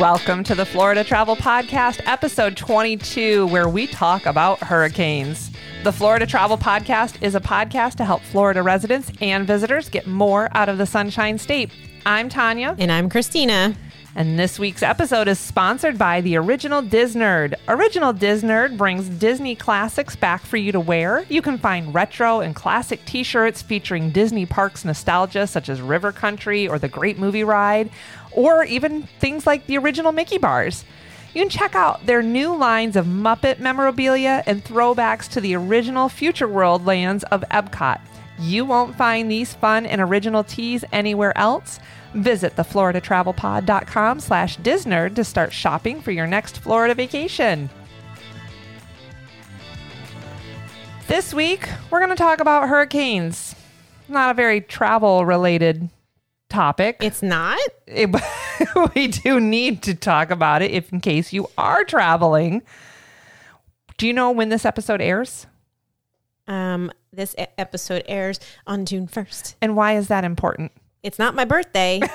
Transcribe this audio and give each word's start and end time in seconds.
Welcome 0.00 0.44
to 0.44 0.54
the 0.54 0.64
Florida 0.64 1.04
Travel 1.04 1.36
Podcast, 1.36 2.00
episode 2.06 2.56
22, 2.56 3.46
where 3.48 3.68
we 3.68 3.86
talk 3.86 4.24
about 4.24 4.58
hurricanes. 4.60 5.50
The 5.84 5.92
Florida 5.92 6.26
Travel 6.26 6.56
Podcast 6.56 7.22
is 7.22 7.34
a 7.34 7.40
podcast 7.40 7.96
to 7.96 8.06
help 8.06 8.22
Florida 8.22 8.62
residents 8.62 9.12
and 9.20 9.46
visitors 9.46 9.90
get 9.90 10.06
more 10.06 10.48
out 10.56 10.70
of 10.70 10.78
the 10.78 10.86
Sunshine 10.86 11.36
State. 11.36 11.70
I'm 12.06 12.30
Tanya. 12.30 12.74
And 12.78 12.90
I'm 12.90 13.10
Christina. 13.10 13.76
And 14.16 14.38
this 14.38 14.58
week's 14.58 14.82
episode 14.82 15.28
is 15.28 15.38
sponsored 15.38 15.96
by 15.96 16.20
the 16.20 16.36
Original 16.36 16.82
Disnerd. 16.82 17.54
Original 17.68 18.12
Disnerd 18.12 18.76
brings 18.76 19.08
Disney 19.08 19.54
classics 19.54 20.16
back 20.16 20.42
for 20.42 20.56
you 20.56 20.72
to 20.72 20.80
wear. 20.80 21.24
You 21.28 21.42
can 21.42 21.58
find 21.58 21.94
retro 21.94 22.40
and 22.40 22.54
classic 22.54 23.04
t 23.04 23.22
shirts 23.22 23.62
featuring 23.62 24.10
Disney 24.10 24.46
parks 24.46 24.84
nostalgia, 24.84 25.46
such 25.46 25.68
as 25.68 25.80
River 25.80 26.10
Country 26.10 26.66
or 26.66 26.78
the 26.78 26.88
Great 26.88 27.18
Movie 27.18 27.44
Ride, 27.44 27.90
or 28.32 28.64
even 28.64 29.02
things 29.18 29.46
like 29.46 29.66
the 29.66 29.78
original 29.78 30.12
Mickey 30.12 30.38
bars. 30.38 30.84
You 31.34 31.42
can 31.42 31.48
check 31.48 31.74
out 31.74 32.06
their 32.06 32.22
new 32.22 32.54
lines 32.56 32.96
of 32.96 33.06
Muppet 33.06 33.60
memorabilia 33.60 34.42
and 34.46 34.64
throwbacks 34.64 35.28
to 35.30 35.40
the 35.40 35.54
original 35.54 36.08
Future 36.08 36.48
World 36.48 36.84
lands 36.84 37.22
of 37.24 37.44
Epcot. 37.50 38.00
You 38.40 38.64
won't 38.64 38.96
find 38.96 39.30
these 39.30 39.54
fun 39.54 39.86
and 39.86 40.00
original 40.00 40.42
tees 40.42 40.84
anywhere 40.92 41.36
else. 41.38 41.78
Visit 42.14 42.56
thefloridatravelpod.com 42.56 44.18
slash 44.18 44.58
disnerd 44.58 45.14
to 45.14 45.22
start 45.22 45.52
shopping 45.52 46.00
for 46.00 46.10
your 46.10 46.26
next 46.26 46.58
Florida 46.58 46.94
vacation. 46.94 47.70
This 51.06 51.34
week, 51.34 51.68
we're 51.90 51.98
going 51.98 52.10
to 52.10 52.16
talk 52.16 52.40
about 52.40 52.68
hurricanes. 52.68 53.54
Not 54.08 54.30
a 54.30 54.34
very 54.34 54.60
travel 54.60 55.24
related 55.24 55.90
topic. 56.48 56.98
It's 57.00 57.22
not? 57.22 57.60
It, 57.92 58.94
we 58.94 59.08
do 59.08 59.40
need 59.40 59.82
to 59.84 59.94
talk 59.94 60.30
about 60.30 60.62
it 60.62 60.70
if 60.70 60.92
in 60.92 61.00
case 61.00 61.32
you 61.32 61.48
are 61.58 61.82
traveling. 61.82 62.62
Do 63.96 64.06
you 64.06 64.12
know 64.12 64.30
when 64.30 64.48
this 64.48 64.64
episode 64.64 65.00
airs? 65.00 65.46
Um, 66.46 66.92
this 67.12 67.34
episode 67.58 68.04
airs 68.06 68.38
on 68.66 68.86
June 68.86 69.08
1st. 69.08 69.56
And 69.60 69.74
why 69.76 69.96
is 69.96 70.08
that 70.08 70.24
important? 70.24 70.72
It's 71.02 71.18
not 71.18 71.34
my 71.34 71.44
birthday. 71.44 72.00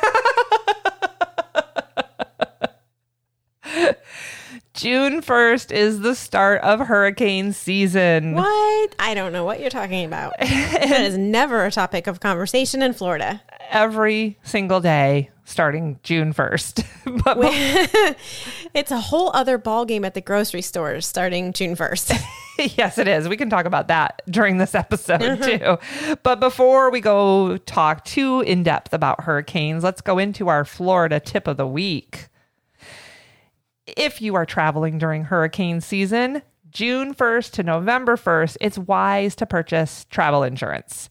June 4.73 5.21
1st 5.21 5.71
is 5.71 5.99
the 6.02 6.16
start 6.16 6.61
of 6.61 6.80
hurricane 6.81 7.53
season. 7.53 8.33
what? 8.33 8.95
I 8.99 9.14
don't 9.14 9.33
know 9.33 9.44
what 9.44 9.59
you're 9.59 9.69
talking 9.69 10.05
about. 10.05 10.33
that 10.39 11.02
is 11.02 11.17
never 11.17 11.66
a 11.66 11.71
topic 11.71 12.08
of 12.08 12.19
conversation 12.19 12.81
in 12.81 12.94
Florida. 12.94 13.42
Every 13.71 14.38
single 14.44 14.80
day 14.80 15.31
starting 15.45 15.99
June 16.03 16.33
1st. 16.33 17.23
but 17.23 17.38
It's 18.73 18.91
a 18.91 18.99
whole 18.99 19.31
other 19.33 19.57
ball 19.57 19.85
game 19.85 20.03
at 20.03 20.15
the 20.15 20.21
grocery 20.21 20.61
stores 20.61 21.05
starting 21.05 21.53
June 21.53 21.75
1st. 21.75 22.19
yes, 22.77 22.97
it 22.97 23.07
is. 23.07 23.29
We 23.29 23.37
can 23.37 23.49
talk 23.49 23.65
about 23.65 23.87
that 23.87 24.21
during 24.29 24.57
this 24.57 24.75
episode 24.75 25.21
mm-hmm. 25.21 25.77
too. 26.11 26.15
But 26.23 26.39
before 26.39 26.89
we 26.89 26.99
go 26.99 27.57
talk 27.57 28.03
too 28.03 28.41
in 28.41 28.63
depth 28.63 28.93
about 28.93 29.23
hurricanes, 29.23 29.83
let's 29.83 30.02
go 30.02 30.17
into 30.17 30.49
our 30.49 30.65
Florida 30.65 31.19
tip 31.19 31.47
of 31.47 31.57
the 31.57 31.67
week. 31.67 32.27
If 33.85 34.21
you 34.21 34.35
are 34.35 34.47
traveling 34.47 34.97
during 34.97 35.25
hurricane 35.25 35.80
season, 35.80 36.41
June 36.71 37.13
1st 37.13 37.52
to 37.52 37.63
November 37.63 38.17
1st, 38.17 38.57
it's 38.59 38.77
wise 38.80 39.35
to 39.35 39.45
purchase 39.45 40.05
travel 40.09 40.43
insurance 40.43 41.09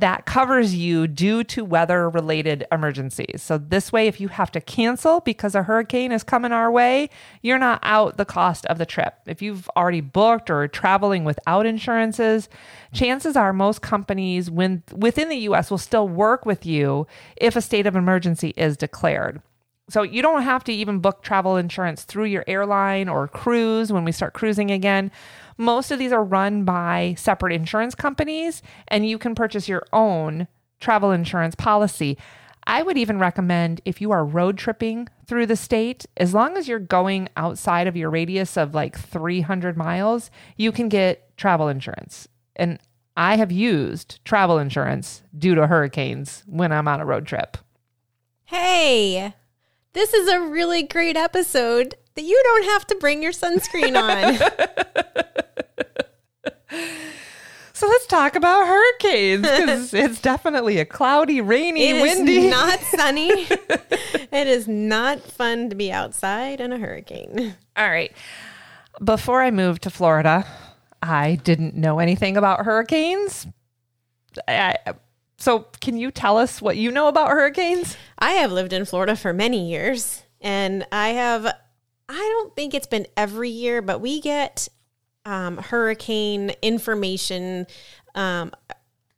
that 0.00 0.26
covers 0.26 0.74
you 0.74 1.06
due 1.06 1.42
to 1.42 1.64
weather 1.64 2.08
related 2.08 2.66
emergencies. 2.70 3.42
So, 3.42 3.58
this 3.58 3.92
way, 3.92 4.06
if 4.06 4.20
you 4.20 4.28
have 4.28 4.50
to 4.52 4.60
cancel 4.60 5.20
because 5.20 5.54
a 5.54 5.64
hurricane 5.64 6.12
is 6.12 6.22
coming 6.22 6.52
our 6.52 6.70
way, 6.70 7.10
you're 7.42 7.58
not 7.58 7.80
out 7.82 8.16
the 8.16 8.24
cost 8.24 8.64
of 8.66 8.78
the 8.78 8.86
trip. 8.86 9.14
If 9.26 9.42
you've 9.42 9.68
already 9.76 10.00
booked 10.00 10.50
or 10.50 10.62
are 10.62 10.68
traveling 10.68 11.24
without 11.24 11.66
insurances, 11.66 12.48
chances 12.92 13.36
are 13.36 13.52
most 13.52 13.82
companies 13.82 14.50
when, 14.50 14.82
within 14.94 15.28
the 15.28 15.36
US 15.48 15.70
will 15.70 15.78
still 15.78 16.08
work 16.08 16.46
with 16.46 16.64
you 16.64 17.06
if 17.36 17.56
a 17.56 17.60
state 17.60 17.86
of 17.86 17.96
emergency 17.96 18.54
is 18.56 18.76
declared. 18.76 19.42
So 19.90 20.02
you 20.02 20.20
don't 20.20 20.42
have 20.42 20.64
to 20.64 20.72
even 20.72 20.98
book 20.98 21.22
travel 21.22 21.56
insurance 21.56 22.04
through 22.04 22.26
your 22.26 22.44
airline 22.46 23.08
or 23.08 23.26
cruise 23.26 23.90
when 23.90 24.04
we 24.04 24.12
start 24.12 24.34
cruising 24.34 24.70
again. 24.70 25.10
Most 25.58 25.90
of 25.90 25.98
these 25.98 26.12
are 26.12 26.22
run 26.22 26.64
by 26.64 27.14
separate 27.18 27.52
insurance 27.52 27.94
companies, 27.94 28.62
and 28.86 29.06
you 29.06 29.18
can 29.18 29.34
purchase 29.34 29.68
your 29.68 29.84
own 29.92 30.46
travel 30.80 31.10
insurance 31.10 31.56
policy. 31.56 32.16
I 32.64 32.82
would 32.82 32.96
even 32.96 33.18
recommend 33.18 33.80
if 33.84 34.00
you 34.00 34.12
are 34.12 34.24
road 34.24 34.56
tripping 34.56 35.08
through 35.26 35.46
the 35.46 35.56
state, 35.56 36.06
as 36.16 36.32
long 36.32 36.56
as 36.56 36.68
you're 36.68 36.78
going 36.78 37.28
outside 37.36 37.86
of 37.86 37.96
your 37.96 38.10
radius 38.10 38.56
of 38.56 38.74
like 38.74 38.98
300 38.98 39.76
miles, 39.76 40.30
you 40.56 40.70
can 40.70 40.88
get 40.88 41.36
travel 41.36 41.68
insurance. 41.68 42.28
And 42.54 42.78
I 43.16 43.36
have 43.36 43.50
used 43.50 44.24
travel 44.24 44.58
insurance 44.58 45.22
due 45.36 45.54
to 45.56 45.66
hurricanes 45.66 46.44
when 46.46 46.70
I'm 46.70 46.86
on 46.86 47.00
a 47.00 47.06
road 47.06 47.26
trip. 47.26 47.56
hey, 48.44 49.34
this 49.92 50.12
is 50.14 50.28
a 50.28 50.40
really 50.40 50.82
great 50.82 51.16
episode 51.16 51.94
that 52.14 52.22
you 52.24 52.40
don't 52.44 52.64
have 52.64 52.86
to 52.88 52.94
bring 52.96 53.22
your 53.22 53.32
sunscreen 53.32 53.96
on. 53.96 54.38
So 57.72 57.86
let's 57.86 58.08
talk 58.08 58.34
about 58.34 58.66
hurricanes 58.66 59.42
because 59.42 59.94
it's 59.94 60.20
definitely 60.20 60.78
a 60.78 60.84
cloudy, 60.84 61.40
rainy, 61.40 61.90
It 61.90 61.94
is 61.94 62.02
windy. 62.02 62.50
not 62.50 62.80
sunny. 62.80 63.28
it 63.30 64.48
is 64.48 64.66
not 64.66 65.20
fun 65.22 65.70
to 65.70 65.76
be 65.76 65.92
outside 65.92 66.60
in 66.60 66.72
a 66.72 66.78
hurricane. 66.78 67.54
All 67.76 67.88
right. 67.88 68.10
Before 69.04 69.40
I 69.42 69.52
moved 69.52 69.82
to 69.84 69.90
Florida, 69.90 70.44
I 71.00 71.36
didn't 71.36 71.76
know 71.76 72.00
anything 72.00 72.36
about 72.36 72.64
hurricanes. 72.64 73.46
I, 74.48 74.74
so, 75.38 75.66
can 75.80 75.96
you 75.96 76.10
tell 76.10 76.36
us 76.36 76.60
what 76.60 76.76
you 76.76 76.90
know 76.90 77.06
about 77.06 77.28
hurricanes? 77.28 77.96
I 78.18 78.32
have 78.32 78.50
lived 78.50 78.72
in 78.72 78.84
Florida 78.84 79.14
for 79.14 79.32
many 79.32 79.70
years, 79.70 80.24
and 80.40 80.84
I 80.90 81.10
have, 81.10 81.46
I 82.08 82.16
don't 82.16 82.56
think 82.56 82.74
it's 82.74 82.88
been 82.88 83.06
every 83.16 83.48
year, 83.48 83.80
but 83.80 84.00
we 84.00 84.20
get 84.20 84.68
um, 85.24 85.58
hurricane 85.58 86.50
information. 86.60 87.66
Um, 88.14 88.52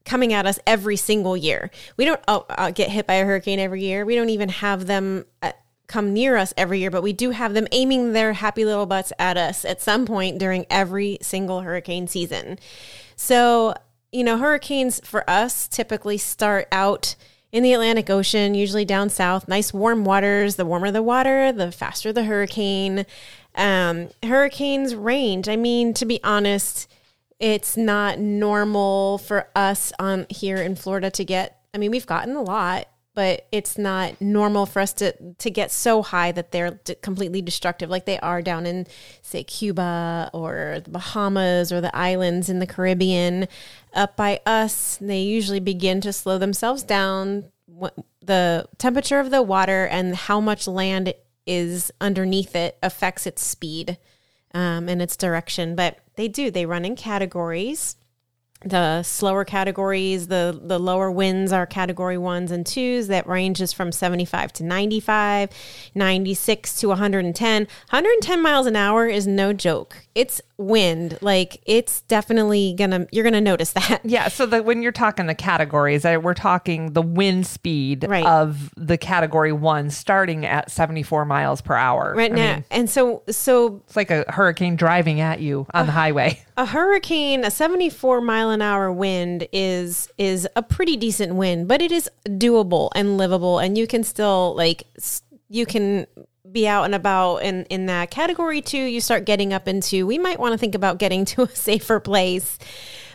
coming 0.04 0.32
at 0.32 0.44
us 0.44 0.58
every 0.66 0.96
single 0.96 1.36
year. 1.36 1.70
We 1.96 2.04
don't 2.04 2.20
uh, 2.26 2.40
uh, 2.48 2.70
get 2.72 2.90
hit 2.90 3.06
by 3.06 3.14
a 3.14 3.24
hurricane 3.24 3.60
every 3.60 3.82
year. 3.82 4.04
We 4.04 4.16
don't 4.16 4.30
even 4.30 4.48
have 4.48 4.86
them 4.86 5.24
uh, 5.40 5.52
come 5.86 6.12
near 6.12 6.36
us 6.36 6.52
every 6.56 6.80
year, 6.80 6.90
but 6.90 7.02
we 7.02 7.12
do 7.12 7.30
have 7.30 7.54
them 7.54 7.68
aiming 7.70 8.12
their 8.12 8.32
happy 8.32 8.64
little 8.64 8.86
butts 8.86 9.12
at 9.20 9.36
us 9.36 9.64
at 9.64 9.80
some 9.80 10.06
point 10.06 10.38
during 10.38 10.66
every 10.68 11.18
single 11.22 11.60
hurricane 11.60 12.08
season. 12.08 12.58
So, 13.14 13.74
you 14.12 14.24
know, 14.24 14.38
hurricanes 14.38 15.00
for 15.04 15.28
us 15.28 15.68
typically 15.68 16.18
start 16.18 16.68
out 16.72 17.14
in 17.52 17.62
the 17.62 17.72
Atlantic 17.72 18.08
Ocean, 18.08 18.54
usually 18.54 18.84
down 18.84 19.10
south, 19.10 19.48
nice 19.48 19.74
warm 19.74 20.04
waters. 20.04 20.56
The 20.56 20.64
warmer 20.64 20.90
the 20.90 21.02
water, 21.02 21.52
the 21.52 21.72
faster 21.72 22.12
the 22.12 22.24
hurricane. 22.24 23.06
Um, 23.54 24.10
hurricanes 24.22 24.94
range. 24.94 25.48
I 25.48 25.56
mean, 25.56 25.92
to 25.94 26.06
be 26.06 26.22
honest, 26.22 26.88
it's 27.40 27.76
not 27.76 28.18
normal 28.18 29.18
for 29.18 29.48
us 29.56 29.92
on 29.98 30.26
here 30.28 30.58
in 30.58 30.76
Florida 30.76 31.10
to 31.10 31.24
get. 31.24 31.60
I 31.74 31.78
mean, 31.78 31.90
we've 31.90 32.06
gotten 32.06 32.36
a 32.36 32.42
lot, 32.42 32.86
but 33.20 33.46
it's 33.52 33.76
not 33.76 34.18
normal 34.18 34.64
for 34.64 34.80
us 34.80 34.94
to 34.94 35.12
to 35.34 35.50
get 35.50 35.70
so 35.70 36.00
high 36.00 36.32
that 36.32 36.52
they're 36.52 36.80
d- 36.84 36.94
completely 37.02 37.42
destructive, 37.42 37.90
like 37.90 38.06
they 38.06 38.18
are 38.20 38.40
down 38.40 38.64
in 38.64 38.86
say 39.20 39.44
Cuba 39.44 40.30
or 40.32 40.80
the 40.82 40.88
Bahamas 40.90 41.70
or 41.70 41.82
the 41.82 41.94
islands 41.94 42.48
in 42.48 42.60
the 42.60 42.66
Caribbean. 42.66 43.46
Up 43.92 44.16
by 44.16 44.40
us, 44.46 44.96
they 45.02 45.20
usually 45.20 45.60
begin 45.60 46.00
to 46.00 46.14
slow 46.14 46.38
themselves 46.38 46.82
down. 46.82 47.44
Wh- 47.78 48.00
The 48.22 48.66
temperature 48.78 49.20
of 49.20 49.30
the 49.30 49.42
water 49.42 49.86
and 49.86 50.16
how 50.16 50.40
much 50.40 50.66
land 50.66 51.12
is 51.44 51.92
underneath 52.00 52.56
it 52.56 52.78
affects 52.82 53.26
its 53.26 53.42
speed 53.44 53.98
um, 54.54 54.88
and 54.88 55.02
its 55.02 55.18
direction. 55.18 55.76
But 55.76 55.98
they 56.16 56.26
do, 56.26 56.50
they 56.50 56.64
run 56.64 56.86
in 56.86 56.96
categories. 56.96 57.96
The 58.62 59.02
slower 59.02 59.44
categories, 59.46 60.26
the, 60.28 60.58
the 60.62 60.78
lower 60.78 61.10
winds 61.10 61.50
are 61.50 61.64
category 61.66 62.18
ones 62.18 62.50
and 62.50 62.66
twos 62.66 63.06
that 63.06 63.26
ranges 63.26 63.72
from 63.72 63.90
75 63.90 64.52
to 64.54 64.64
95, 64.64 65.48
96 65.94 66.80
to 66.80 66.88
110. 66.88 67.62
110 67.62 68.42
miles 68.42 68.66
an 68.66 68.76
hour 68.76 69.06
is 69.06 69.26
no 69.26 69.54
joke. 69.54 69.96
It's 70.14 70.42
wind. 70.58 71.16
Like 71.22 71.62
it's 71.64 72.02
definitely 72.02 72.74
gonna, 72.76 73.06
you're 73.12 73.24
gonna 73.24 73.40
notice 73.40 73.72
that. 73.72 74.00
Yeah, 74.10 74.28
so 74.28 74.44
the, 74.44 74.62
when 74.62 74.82
you're 74.82 74.92
talking 74.92 75.26
the 75.26 75.34
categories, 75.34 76.04
uh, 76.04 76.18
we're 76.22 76.34
talking 76.34 76.92
the 76.92 77.02
wind 77.02 77.46
speed 77.46 78.04
Right. 78.08 78.26
of 78.26 78.74
the 78.76 78.98
category 78.98 79.52
one 79.52 79.88
starting 79.90 80.44
at 80.44 80.70
74 80.70 81.24
miles 81.24 81.60
per 81.62 81.74
hour. 81.74 82.12
Right 82.14 82.30
I 82.32 82.34
now. 82.34 82.54
mean, 82.56 82.64
and 82.70 82.90
so, 82.90 83.22
so 83.30 83.82
it's 83.86 83.96
like 83.96 84.10
a 84.10 84.24
hurricane 84.28 84.76
driving 84.76 85.20
at 85.20 85.40
you 85.40 85.66
on 85.72 85.86
the 85.86 85.92
highway. 85.92 86.42
a 86.60 86.66
hurricane 86.66 87.42
a 87.42 87.50
74 87.50 88.20
mile 88.20 88.50
an 88.50 88.60
hour 88.60 88.92
wind 88.92 89.48
is 89.50 90.10
is 90.18 90.46
a 90.54 90.62
pretty 90.62 90.94
decent 90.94 91.34
wind 91.34 91.66
but 91.66 91.80
it 91.80 91.90
is 91.90 92.10
doable 92.26 92.90
and 92.94 93.16
livable 93.16 93.58
and 93.58 93.78
you 93.78 93.86
can 93.86 94.04
still 94.04 94.54
like 94.56 94.84
you 95.48 95.64
can 95.64 96.06
be 96.52 96.68
out 96.68 96.84
and 96.84 96.94
about 96.94 97.38
in 97.38 97.64
in 97.70 97.86
that 97.86 98.10
category 98.10 98.60
2 98.60 98.76
you 98.76 99.00
start 99.00 99.24
getting 99.24 99.54
up 99.54 99.66
into 99.66 100.06
we 100.06 100.18
might 100.18 100.38
want 100.38 100.52
to 100.52 100.58
think 100.58 100.74
about 100.74 100.98
getting 100.98 101.24
to 101.32 101.44
a 101.44 101.48
safer 101.48 101.98
place 101.98 102.58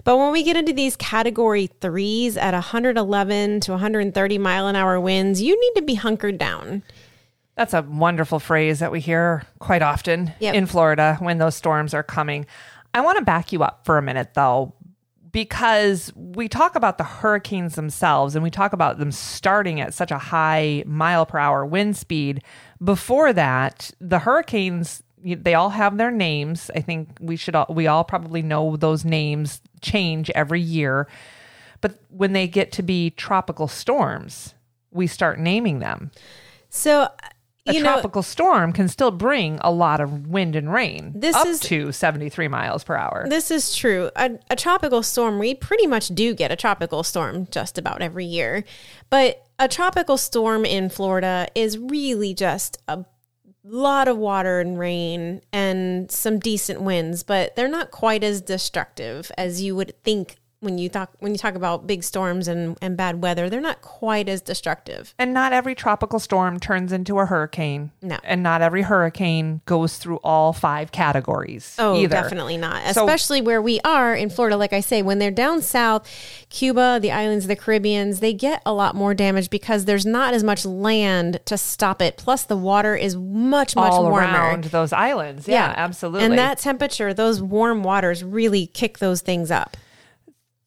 but 0.03 0.17
when 0.17 0.31
we 0.31 0.41
get 0.41 0.57
into 0.57 0.73
these 0.73 0.95
category 0.95 1.69
3s 1.81 2.37
at 2.37 2.55
111 2.55 3.59
to 3.59 3.71
130 3.71 4.37
mile 4.39 4.65
an 4.65 4.75
hour 4.75 4.99
winds 4.99 5.39
you 5.39 5.53
need 5.59 5.79
to 5.79 5.85
be 5.85 5.93
hunkered 5.93 6.39
down 6.39 6.81
That's 7.55 7.75
a 7.75 7.83
wonderful 7.83 8.39
phrase 8.39 8.79
that 8.79 8.91
we 8.91 9.01
hear 9.01 9.43
quite 9.59 9.83
often 9.83 10.33
Yep. 10.39 10.55
in 10.55 10.65
Florida 10.65 11.17
when 11.19 11.37
those 11.37 11.55
storms 11.55 11.93
are 11.93 12.03
coming. 12.03 12.47
I 12.95 13.01
want 13.01 13.17
to 13.17 13.25
back 13.25 13.51
you 13.51 13.61
up 13.61 13.85
for 13.85 13.97
a 13.97 14.01
minute 14.01 14.35
though, 14.35 14.73
because 15.31 16.13
we 16.15 16.47
talk 16.47 16.75
about 16.75 16.97
the 16.97 17.03
hurricanes 17.03 17.75
themselves 17.75 18.35
and 18.35 18.43
we 18.43 18.49
talk 18.49 18.71
about 18.71 18.99
them 18.99 19.11
starting 19.11 19.81
at 19.81 19.93
such 19.93 20.11
a 20.11 20.17
high 20.17 20.81
mile 20.87 21.25
per 21.25 21.37
hour 21.37 21.65
wind 21.65 21.97
speed. 21.97 22.41
Before 22.81 23.33
that, 23.33 23.91
the 23.99 24.19
hurricanes 24.19 25.03
they 25.21 25.55
all 25.55 25.71
have 25.71 25.97
their 25.97 26.11
names. 26.11 26.71
I 26.75 26.81
think 26.81 27.17
we 27.19 27.35
should 27.35 27.55
all, 27.55 27.65
we 27.67 27.87
all 27.87 28.03
probably 28.03 28.43
know 28.43 28.77
those 28.77 29.03
names 29.03 29.59
change 29.81 30.29
every 30.29 30.61
year. 30.61 31.07
But 31.81 31.99
when 32.09 32.33
they 32.33 32.47
get 32.47 32.71
to 32.73 32.83
be 32.83 33.09
tropical 33.09 33.67
storms, 33.67 34.53
we 34.91 35.07
start 35.07 35.39
naming 35.39 35.79
them 35.79 36.11
so 36.75 37.07
a 37.67 37.73
you 37.73 37.81
know 37.81 37.93
tropical 37.93 38.21
storm 38.21 38.71
can 38.73 38.87
still 38.87 39.11
bring 39.11 39.57
a 39.61 39.71
lot 39.71 39.99
of 39.99 40.27
wind 40.27 40.55
and 40.55 40.71
rain 40.71 41.13
This 41.15 41.35
up 41.35 41.47
is- 41.47 41.59
to 41.61 41.91
73 41.91 42.47
miles 42.47 42.83
per 42.83 42.95
hour 42.95 43.25
This 43.27 43.49
is 43.51 43.75
true. 43.75 44.11
A, 44.15 44.31
a 44.49 44.55
tropical 44.55 45.01
storm, 45.03 45.39
we 45.39 45.55
pretty 45.55 45.87
much 45.87 46.09
do 46.09 46.33
get 46.33 46.51
a 46.51 46.55
tropical 46.55 47.03
storm 47.03 47.47
just 47.49 47.77
about 47.77 48.01
every 48.01 48.25
year. 48.25 48.63
But 49.09 49.43
a 49.57 49.67
tropical 49.67 50.17
storm 50.17 50.65
in 50.65 50.89
Florida 50.89 51.47
is 51.55 51.77
really 51.77 52.33
just 52.33 52.77
a 52.87 53.05
lot 53.63 54.07
of 54.07 54.17
water 54.17 54.59
and 54.59 54.77
rain 54.77 55.41
and 55.51 56.11
some 56.11 56.37
decent 56.37 56.81
winds, 56.81 57.23
but 57.23 57.55
they're 57.55 57.67
not 57.67 57.89
quite 57.89 58.23
as 58.23 58.41
destructive 58.41 59.31
as 59.37 59.61
you 59.61 59.75
would 59.75 59.93
think 60.03 60.35
when 60.61 60.77
you 60.77 60.89
talk 60.89 61.11
when 61.19 61.31
you 61.31 61.37
talk 61.37 61.53
about 61.55 61.85
big 61.85 62.03
storms 62.03 62.47
and, 62.47 62.77
and 62.81 62.97
bad 62.97 63.21
weather. 63.21 63.49
They're 63.49 63.61
not 63.61 63.81
quite 63.81 64.27
as 64.29 64.41
destructive. 64.41 65.13
and 65.19 65.33
not 65.33 65.53
every 65.53 65.75
tropical 65.75 66.17
storm 66.19 66.59
turns 66.59 66.91
into 66.91 67.19
a 67.19 67.25
hurricane 67.25 67.91
No. 68.01 68.17
and 68.23 68.41
not 68.41 68.61
every 68.61 68.81
hurricane 68.83 69.61
goes 69.65 69.97
through 69.97 70.17
all 70.23 70.53
five 70.53 70.91
categories 70.91 71.75
Oh, 71.77 71.95
either 71.97 72.09
definitely 72.15 72.57
not. 72.57 72.81
So- 72.95 73.05
Especially 73.05 73.41
where 73.41 73.61
we 73.61 73.79
are 73.85 74.15
in 74.15 74.29
Florida. 74.29 74.57
Like 74.57 74.73
I 74.73 74.79
say, 74.79 75.01
when 75.01 75.19
they're 75.19 75.29
down 75.31 75.61
south, 75.61 76.09
Cuba, 76.49 76.99
the 77.01 77.11
islands 77.11 77.45
of 77.45 77.49
the 77.49 77.55
Caribbeans, 77.55 78.19
they 78.19 78.33
get 78.33 78.61
a 78.65 78.73
lot 78.73 78.95
more 78.95 79.13
damage 79.13 79.49
because 79.49 79.85
there's 79.85 80.05
not 80.05 80.33
as 80.33 80.43
much 80.43 80.65
land 80.65 81.39
to 81.45 81.57
stop 81.57 82.01
it. 82.01 82.17
Plus, 82.17 82.43
the 82.43 82.57
water 82.57 82.95
is 82.95 83.15
much, 83.15 83.75
much 83.75 83.91
all 83.91 84.03
warmer. 84.09 84.27
around 84.27 84.65
those 84.65 84.93
islands 84.93 85.47
yeah, 85.47 85.73
absolutely 85.77 86.25
And 86.25 86.37
that 86.37 86.57
temperature, 86.59 87.13
those 87.13 87.41
warm 87.41 87.83
waters 87.83 88.23
really 88.23 88.67
kick 88.67 88.97
those 88.99 89.21
things 89.21 89.51
up. 89.51 89.77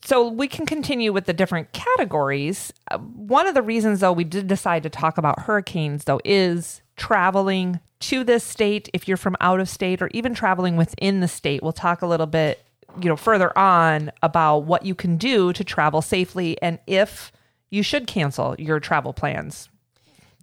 So 0.03 0.29
we 0.29 0.49
can 0.49 0.65
continue 0.65 1.13
with 1.13 1.27
the 1.27 1.33
different 1.33 1.73
categories. 1.73 2.73
Uh, 2.91 2.99
one 2.99 3.47
of 3.47 3.55
the 3.55 3.63
reasons, 3.63 4.01
though, 4.01 4.13
we 4.13 4.25
did 4.25 4.47
decide 4.47 4.83
to 4.85 4.91
talk 4.91 5.19
about 5.19 5.41
hurricanes, 5.41 6.05
though, 6.05 6.21
is 6.25 6.83
traveling 6.97 7.81
to 8.01 8.25
this 8.25 8.45
state. 8.45 8.89
If 8.93 9.09
you're 9.09 9.17
from 9.17 9.37
out 9.41 9.61
of 9.61 9.69
state 9.69 10.01
or 10.01 10.09
even 10.13 10.35
traveling 10.35 10.77
within 10.77 11.21
the 11.21 11.29
state, 11.29 11.63
we'll 11.63 11.73
talk 11.73 12.01
a 12.01 12.07
little 12.07 12.27
bit, 12.27 12.65
you 13.01 13.09
know, 13.09 13.17
further 13.17 13.57
on 13.59 14.13
about 14.23 14.61
what 14.61 14.85
you 14.85 14.95
can 14.95 15.17
do 15.17 15.53
to 15.53 15.65
travel 15.65 16.01
safely 16.01 16.61
and 16.63 16.79
if 16.87 17.33
you 17.71 17.83
should 17.83 18.07
cancel 18.07 18.55
your 18.59 18.81
travel 18.81 19.13
plans. 19.13 19.69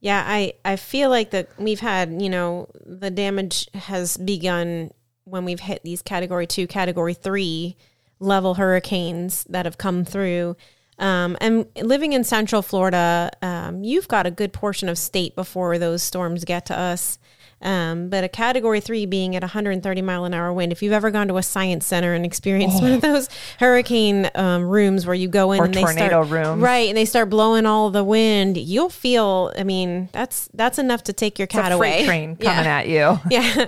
Yeah, 0.02 0.24
I, 0.28 0.54
I 0.64 0.76
feel 0.76 1.10
like 1.10 1.32
that 1.32 1.50
we've 1.58 1.80
had, 1.80 2.22
you 2.22 2.30
know, 2.30 2.68
the 2.86 3.10
damage 3.10 3.68
has 3.74 4.18
begun 4.18 4.92
when 5.24 5.46
we've 5.46 5.62
hit 5.62 5.82
these 5.84 6.02
category 6.02 6.46
two, 6.46 6.68
category 6.68 7.16
three 7.16 7.76
level 8.20 8.56
hurricanes 8.56 9.44
that 9.50 9.66
have 9.66 9.78
come 9.78 10.06
through. 10.06 10.56
Um, 10.98 11.36
and 11.42 11.66
living 11.82 12.14
in 12.14 12.24
Central 12.24 12.62
Florida, 12.62 13.30
um, 13.42 13.84
you've 13.84 14.08
got 14.08 14.26
a 14.26 14.32
good 14.32 14.54
portion 14.54 14.88
of 14.88 14.98
state 14.98 15.36
before 15.36 15.78
those 15.78 16.02
storms 16.02 16.46
get 16.46 16.66
to 16.68 16.78
us. 16.78 17.20
Um, 17.62 18.10
but 18.10 18.24
a 18.24 18.28
category 18.30 18.80
three 18.82 19.06
being 19.06 19.36
at 19.36 19.42
130 19.42 20.02
mile 20.02 20.26
an 20.26 20.34
hour 20.34 20.52
wind. 20.54 20.72
If 20.72 20.84
you've 20.84 20.94
ever 20.94 21.10
gone 21.10 21.30
to 21.30 21.38
a 21.38 21.42
science 21.44 21.86
center 21.88 22.14
and 22.14 22.26
experienced 22.26 22.82
one 22.82 22.92
of 22.92 23.02
those 23.02 23.28
hurricane 23.60 24.30
um, 24.36 24.64
rooms 24.64 25.06
where 25.06 25.16
you 25.16 25.30
go 25.30 25.52
in 25.54 25.62
Or 25.62 25.66
and 25.66 25.74
they 25.74 25.82
tornado 25.82 26.24
start 26.26 26.30
rooms. 26.30 26.62
right, 26.62 26.90
and 26.90 26.98
they 26.98 27.06
start 27.06 27.30
blowing 27.30 27.66
all 27.66 27.90
the 27.90 28.04
wind, 28.04 28.58
you'll 28.58 28.90
feel. 28.90 29.52
I 29.58 29.64
mean, 29.64 30.10
that's 30.12 30.50
that's 30.54 30.78
enough 30.78 31.04
to 31.06 31.14
take 31.14 31.40
your 31.40 31.48
cat 31.48 31.68
freight 31.68 31.74
away. 31.74 32.06
train 32.06 32.38
Yeah. 32.42 32.54
coming 32.56 32.68
at 32.68 32.88
you. 32.88 33.20
Yeah. 33.32 33.66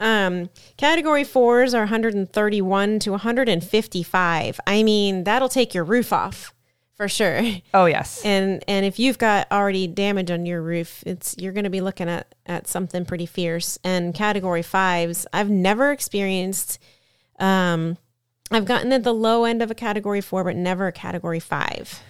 Um, 0.00 0.50
category 0.76 1.24
fours 1.24 1.74
are 1.74 1.80
131 1.80 2.98
to 3.00 3.10
155. 3.10 4.60
I 4.66 4.82
mean, 4.82 5.24
that'll 5.24 5.48
take 5.48 5.74
your 5.74 5.84
roof 5.84 6.12
off 6.12 6.52
for 6.96 7.08
sure. 7.08 7.42
Oh, 7.74 7.86
yes. 7.86 8.24
And 8.24 8.64
and 8.66 8.86
if 8.86 8.98
you've 8.98 9.18
got 9.18 9.50
already 9.52 9.86
damage 9.86 10.30
on 10.30 10.46
your 10.46 10.62
roof, 10.62 11.02
it's 11.06 11.36
you're 11.38 11.52
going 11.52 11.64
to 11.64 11.70
be 11.70 11.80
looking 11.80 12.08
at 12.08 12.34
at 12.46 12.66
something 12.66 13.04
pretty 13.04 13.26
fierce. 13.26 13.78
And 13.84 14.14
category 14.14 14.62
fives, 14.62 15.26
I've 15.32 15.50
never 15.50 15.92
experienced. 15.92 16.78
Um, 17.38 17.98
I've 18.50 18.64
gotten 18.64 18.92
at 18.92 19.02
the 19.02 19.12
low 19.12 19.44
end 19.44 19.60
of 19.60 19.70
a 19.70 19.74
category 19.74 20.20
four, 20.20 20.44
but 20.44 20.56
never 20.56 20.86
a 20.86 20.92
category 20.92 21.40
five. 21.40 22.00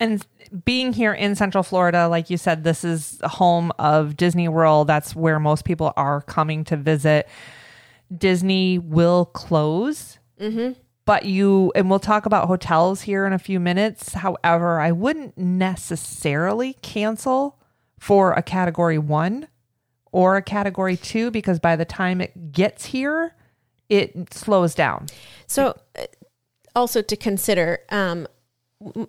And 0.00 0.26
being 0.64 0.92
here 0.92 1.12
in 1.12 1.34
Central 1.36 1.62
Florida, 1.62 2.08
like 2.08 2.28
you 2.28 2.36
said, 2.36 2.64
this 2.64 2.84
is 2.84 3.18
the 3.18 3.28
home 3.28 3.72
of 3.78 4.16
Disney 4.16 4.48
World. 4.48 4.88
That's 4.88 5.14
where 5.14 5.38
most 5.38 5.64
people 5.64 5.92
are 5.96 6.22
coming 6.22 6.64
to 6.64 6.76
visit. 6.76 7.28
Disney 8.16 8.78
will 8.78 9.26
close. 9.26 10.18
But 11.04 11.24
you, 11.24 11.72
and 11.74 11.90
we'll 11.90 11.98
talk 11.98 12.26
about 12.26 12.46
hotels 12.46 13.02
here 13.02 13.26
in 13.26 13.32
a 13.32 13.38
few 13.38 13.58
minutes. 13.58 14.14
However, 14.14 14.80
I 14.80 14.92
wouldn't 14.92 15.36
necessarily 15.36 16.74
cancel 16.74 17.58
for 17.98 18.32
a 18.32 18.42
category 18.42 18.98
one 18.98 19.48
or 20.12 20.36
a 20.36 20.42
category 20.42 20.96
two 20.96 21.30
because 21.30 21.58
by 21.58 21.74
the 21.76 21.84
time 21.84 22.20
it 22.20 22.52
gets 22.52 22.86
here, 22.86 23.34
it 23.88 24.32
slows 24.32 24.74
down. 24.74 25.06
So, 25.46 25.78
uh, 25.98 26.06
also 26.74 27.02
to 27.02 27.16
consider, 27.16 27.80
um, 27.90 28.26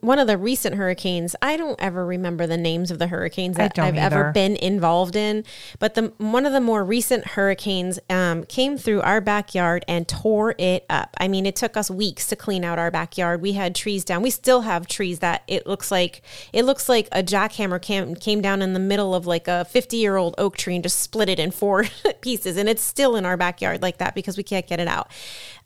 one 0.02 0.20
of 0.20 0.28
the 0.28 0.38
recent 0.38 0.76
hurricanes, 0.76 1.36
I 1.42 1.58
don't 1.58 1.80
ever 1.82 2.06
remember 2.06 2.46
the 2.46 2.58
names 2.58 2.92
of 2.92 3.00
the 3.00 3.08
hurricanes 3.08 3.58
that 3.58 3.78
I've 3.80 3.96
ever 3.96 4.32
been 4.32 4.56
involved 4.56 5.16
in, 5.16 5.44
but 5.80 5.96
the 5.96 6.14
one 6.18 6.46
of 6.46 6.54
the 6.54 6.62
more 6.62 6.84
recent 6.84 7.26
hurricanes 7.30 8.00
um, 8.10 8.44
came 8.46 8.78
through 8.78 9.02
our 9.02 9.20
backyard 9.20 9.84
and 9.88 10.08
tore 10.08 10.56
it 10.58 10.86
up. 10.90 11.16
I 11.18 11.28
mean, 11.28 11.46
it 11.46 11.56
took 11.56 11.76
us 11.76 11.90
weeks 11.90 12.28
to 12.28 12.36
clean 12.36 12.64
out 12.64 12.78
our 12.78 12.92
backyard. 12.92 13.42
We 13.42 13.54
had 13.54 13.74
trees 13.74 14.06
down. 14.06 14.22
We 14.22 14.30
still 14.30 14.62
have 14.62 14.88
trees 14.88 15.20
that 15.20 15.44
it 15.48 15.66
looks 15.66 15.90
like 15.92 16.22
it 16.52 16.64
looks 16.64 16.88
like 16.88 17.08
a 17.12 17.24
jackhammer 17.24 17.82
came 17.82 18.16
came 18.16 18.42
down 18.42 18.62
in 18.62 18.74
the 18.74 18.80
middle 18.80 19.16
of 19.16 19.26
like 19.26 19.48
a 19.48 19.66
50 19.66 19.98
year 19.98 20.18
old 20.18 20.36
oak 20.38 20.56
tree 20.56 20.76
and 20.76 20.84
just 20.84 21.00
split 21.00 21.30
it 21.30 21.40
in 21.40 21.52
four 21.52 21.86
pieces, 22.22 22.58
and 22.58 22.70
it's 22.70 22.84
still 22.84 23.16
in 23.16 23.26
our 23.26 23.38
backyard 23.38 23.82
like 23.82 23.98
that 23.98 24.14
because 24.14 24.38
we 24.38 24.44
can't 24.44 24.68
get 24.68 24.80
it 24.80 24.88
out. 24.88 25.10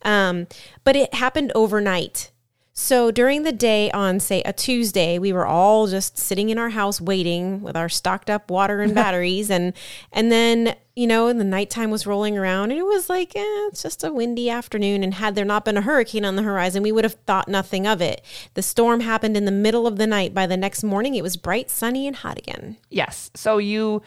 Um, 0.03 0.47
but 0.83 0.95
it 0.95 1.13
happened 1.13 1.51
overnight. 1.55 2.31
So 2.79 3.09
during 3.09 3.41
the 3.41 3.51
day 3.51 3.89
on, 3.89 4.19
say, 4.19 4.43
a 4.43 4.53
Tuesday, 4.53 5.17
we 5.17 5.33
were 5.33 5.47
all 5.47 5.87
just 5.87 6.15
sitting 6.15 6.49
in 6.49 6.59
our 6.59 6.69
house 6.69 7.01
waiting 7.01 7.63
with 7.63 7.75
our 7.75 7.89
stocked 7.89 8.29
up 8.29 8.51
water 8.51 8.81
and 8.81 8.93
batteries, 9.03 9.49
and 9.49 9.73
and 10.13 10.31
then 10.31 10.75
you 10.95 11.07
know, 11.07 11.33
the 11.33 11.43
nighttime 11.43 11.89
was 11.89 12.05
rolling 12.05 12.37
around, 12.37 12.69
and 12.69 12.79
it 12.79 12.85
was 12.85 13.09
like, 13.09 13.35
eh, 13.35 13.67
it's 13.69 13.81
just 13.81 14.03
a 14.03 14.13
windy 14.13 14.47
afternoon. 14.47 15.03
And 15.03 15.15
had 15.15 15.33
there 15.33 15.43
not 15.43 15.65
been 15.65 15.75
a 15.75 15.81
hurricane 15.81 16.23
on 16.23 16.35
the 16.35 16.43
horizon, 16.43 16.83
we 16.83 16.91
would 16.91 17.03
have 17.03 17.15
thought 17.25 17.47
nothing 17.47 17.87
of 17.87 17.99
it. 17.99 18.21
The 18.53 18.61
storm 18.61 18.99
happened 18.99 19.35
in 19.35 19.45
the 19.45 19.51
middle 19.51 19.87
of 19.87 19.97
the 19.97 20.07
night. 20.07 20.35
By 20.35 20.45
the 20.45 20.55
next 20.55 20.83
morning, 20.83 21.15
it 21.15 21.23
was 21.23 21.35
bright, 21.35 21.71
sunny, 21.71 22.05
and 22.05 22.15
hot 22.15 22.37
again. 22.37 22.77
Yes. 22.91 23.31
So 23.33 23.57
you, 23.57 24.03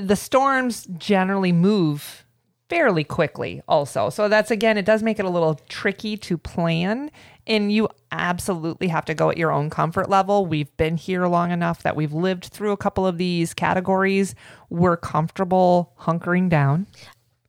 the 0.00 0.16
storms 0.16 0.86
generally 0.98 1.52
move 1.52 2.24
fairly 2.68 3.04
quickly, 3.04 3.62
also. 3.66 4.10
So 4.10 4.28
that's 4.28 4.50
again, 4.50 4.76
it 4.76 4.84
does 4.84 5.02
make 5.02 5.18
it 5.18 5.24
a 5.24 5.30
little 5.30 5.54
tricky 5.68 6.16
to 6.18 6.38
plan. 6.38 7.10
And 7.46 7.72
you 7.72 7.88
absolutely 8.12 8.88
have 8.88 9.06
to 9.06 9.14
go 9.14 9.30
at 9.30 9.38
your 9.38 9.50
own 9.50 9.70
comfort 9.70 10.10
level. 10.10 10.44
We've 10.44 10.74
been 10.76 10.98
here 10.98 11.26
long 11.26 11.50
enough 11.50 11.82
that 11.82 11.96
we've 11.96 12.12
lived 12.12 12.46
through 12.46 12.72
a 12.72 12.76
couple 12.76 13.06
of 13.06 13.16
these 13.16 13.54
categories. 13.54 14.34
We're 14.68 14.98
comfortable 14.98 15.94
hunkering 16.00 16.50
down. 16.50 16.86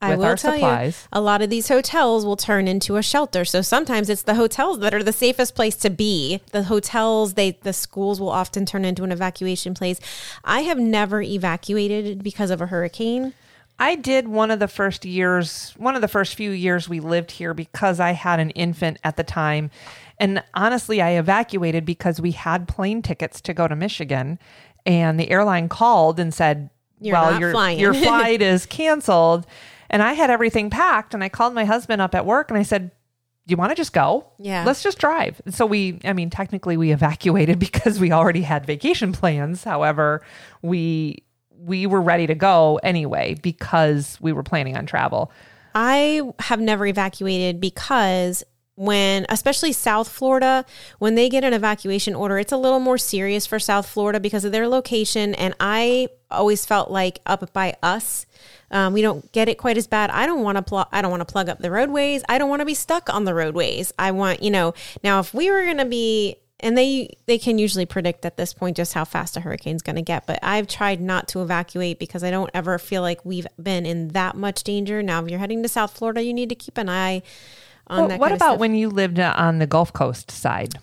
I 0.02 0.12
with 0.12 0.20
will 0.20 0.26
our 0.28 0.36
tell 0.38 0.54
supplies. 0.54 1.08
you, 1.12 1.20
a 1.20 1.22
lot 1.22 1.42
of 1.42 1.50
these 1.50 1.68
hotels 1.68 2.24
will 2.26 2.38
turn 2.38 2.70
into 2.70 2.96
a 2.96 3.04
shelter. 3.04 3.44
So 3.44 3.62
sometimes 3.62 4.10
it's 4.10 4.22
the 4.22 4.36
hotels 4.36 4.80
that 4.80 4.94
are 4.94 5.04
the 5.04 5.12
safest 5.12 5.56
place 5.56 5.76
to 5.78 5.90
be. 5.90 6.40
The 6.52 6.64
hotels, 6.64 7.34
they 7.34 7.52
the 7.52 7.74
schools 7.74 8.22
will 8.22 8.30
often 8.30 8.66
turn 8.66 8.86
into 8.86 9.04
an 9.04 9.12
evacuation 9.12 9.74
place. 9.74 10.00
I 10.46 10.62
have 10.62 10.78
never 10.78 11.22
evacuated 11.22 12.24
because 12.24 12.50
of 12.50 12.62
a 12.62 12.68
hurricane. 12.68 13.34
I 13.80 13.96
did 13.96 14.28
one 14.28 14.52
of 14.52 14.60
the 14.60 14.68
first 14.68 15.06
years, 15.06 15.74
one 15.78 15.96
of 15.96 16.02
the 16.02 16.08
first 16.10 16.36
few 16.36 16.52
years 16.52 16.90
we 16.90 17.00
lived 17.00 17.32
here 17.32 17.54
because 17.54 18.00
I 18.00 18.12
had 18.12 18.40
an 18.40 18.50
infant 18.52 18.98
at 19.04 19.16
the 19.16 19.24
time. 19.24 19.72
And 20.20 20.44
honestly, 20.54 21.02
I 21.02 21.12
evacuated 21.12 21.86
because 21.86 22.20
we 22.20 22.32
had 22.32 22.68
plane 22.68 23.02
tickets 23.02 23.40
to 23.42 23.54
go 23.54 23.68
to 23.70 23.76
Michigan. 23.78 24.38
And 24.86 25.18
the 25.18 25.32
airline 25.32 25.70
called 25.70 26.20
and 26.20 26.34
said, 26.34 26.70
You're 27.00 27.14
well, 27.14 27.40
your 27.40 27.52
flying. 27.52 27.80
your 27.80 27.94
flight 28.06 28.42
is 28.42 28.66
canceled. 28.66 29.48
And 29.90 30.04
I 30.04 30.14
had 30.14 30.30
everything 30.30 30.70
packed 30.70 31.14
and 31.14 31.24
I 31.24 31.30
called 31.30 31.54
my 31.54 31.66
husband 31.66 32.02
up 32.02 32.14
at 32.14 32.26
work 32.26 32.52
and 32.52 32.60
I 32.60 32.64
said, 32.64 32.92
"Do 33.48 33.54
you 33.54 33.58
want 33.58 33.72
to 33.72 33.76
just 33.76 33.92
go? 33.92 34.28
Yeah. 34.38 34.64
Let's 34.64 34.84
just 34.84 35.00
drive." 35.00 35.42
And 35.46 35.54
so 35.54 35.66
we 35.66 36.00
I 36.04 36.14
mean, 36.14 36.30
technically 36.30 36.78
we 36.78 36.92
evacuated 36.92 37.58
because 37.72 38.00
we 38.00 38.12
already 38.12 38.44
had 38.44 38.68
vacation 38.68 39.14
plans. 39.14 39.64
However, 39.64 40.22
we 40.62 41.24
we 41.60 41.86
were 41.86 42.02
ready 42.02 42.28
to 42.28 42.36
go 42.36 42.80
anyway 42.84 43.36
because 43.42 44.18
we 44.22 44.34
were 44.34 44.44
planning 44.44 44.78
on 44.78 44.86
travel. 44.86 45.32
I 45.76 46.22
have 46.40 46.60
never 46.60 46.86
evacuated 46.86 47.60
because 47.60 48.44
when, 48.76 49.26
especially 49.28 49.74
South 49.74 50.08
Florida, 50.08 50.66
when 51.00 51.16
they 51.16 51.28
get 51.28 51.44
an 51.44 51.52
evacuation 51.52 52.16
order, 52.16 52.40
it's 52.40 52.54
a 52.54 52.58
little 52.58 52.80
more 52.80 52.98
serious 52.98 53.46
for 53.46 53.60
South 53.60 53.86
Florida 53.86 54.22
because 54.22 54.46
of 54.46 54.54
their 54.54 54.70
location. 54.70 55.36
And 55.36 55.54
I 55.60 56.08
always 56.32 56.66
felt 56.66 56.90
like 56.90 57.20
up 57.26 57.52
by 57.52 57.76
us, 57.84 58.26
um, 58.72 58.94
we 58.94 59.02
don't 59.02 59.30
get 59.34 59.50
it 59.50 59.58
quite 59.58 59.78
as 59.78 59.86
bad. 59.86 60.12
I 60.12 60.26
don't 60.26 60.44
want 60.44 60.58
to 60.58 60.62
pl- 60.62 60.88
I 60.94 61.02
don't 61.02 61.12
want 61.12 61.22
to 61.28 61.32
plug 61.32 61.50
up 61.50 61.60
the 61.60 61.70
roadways. 61.70 62.24
I 62.30 62.38
don't 62.38 62.50
want 62.50 62.62
to 62.62 62.66
be 62.66 62.74
stuck 62.74 63.14
on 63.14 63.26
the 63.26 63.34
roadways. 63.34 63.92
I 64.00 64.12
want 64.12 64.42
you 64.42 64.52
know 64.52 64.74
now 65.04 65.20
if 65.20 65.34
we 65.34 65.52
were 65.52 65.66
going 65.66 65.78
to 65.78 65.86
be 65.86 66.38
and 66.62 66.78
they 66.78 67.16
they 67.26 67.38
can 67.38 67.58
usually 67.58 67.86
predict 67.86 68.26
at 68.26 68.38
this 68.38 68.54
point 68.54 68.76
just 68.78 68.94
how 68.94 69.06
fast 69.06 69.38
a 69.38 69.40
hurricane's 69.40 69.82
going 69.82 69.96
to 69.96 70.02
get 70.02 70.26
but 70.28 70.38
i've 70.44 70.68
tried 70.68 71.00
not 71.00 71.28
to 71.28 71.42
evacuate 71.42 72.00
because 72.00 72.24
i 72.24 72.30
don't 72.30 72.50
ever 72.54 72.78
feel 72.78 73.02
like 73.02 73.24
we've 73.26 73.48
been 73.62 73.86
in 73.86 74.10
that 74.10 74.36
much 74.36 74.64
danger. 74.64 75.02
Now 75.02 75.24
if 75.24 75.30
you're 75.30 75.40
heading 75.40 75.64
to 75.64 75.70
south 75.70 75.98
florida 75.98 76.22
you 76.22 76.34
need 76.34 76.50
to 76.50 76.56
keep 76.56 76.78
an 76.78 76.90
eye 76.90 77.22
on 77.88 78.00
Well, 78.00 78.08
that 78.10 78.20
what 78.20 78.32
about 78.32 78.60
when 78.60 78.76
you 78.76 78.90
lived 78.90 79.20
uh, 79.20 79.34
on 79.38 79.60
the 79.60 79.68
Gulf 79.68 79.94
Coast 79.94 80.32
side? 80.32 80.76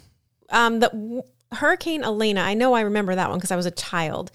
um 0.50 0.80
the 0.80 0.88
w- 0.88 1.22
hurricane 1.52 2.02
elena 2.04 2.40
i 2.40 2.54
know 2.54 2.72
i 2.74 2.80
remember 2.80 3.14
that 3.14 3.28
one 3.28 3.38
because 3.38 3.50
i 3.50 3.56
was 3.56 3.66
a 3.66 3.70
child. 3.70 4.30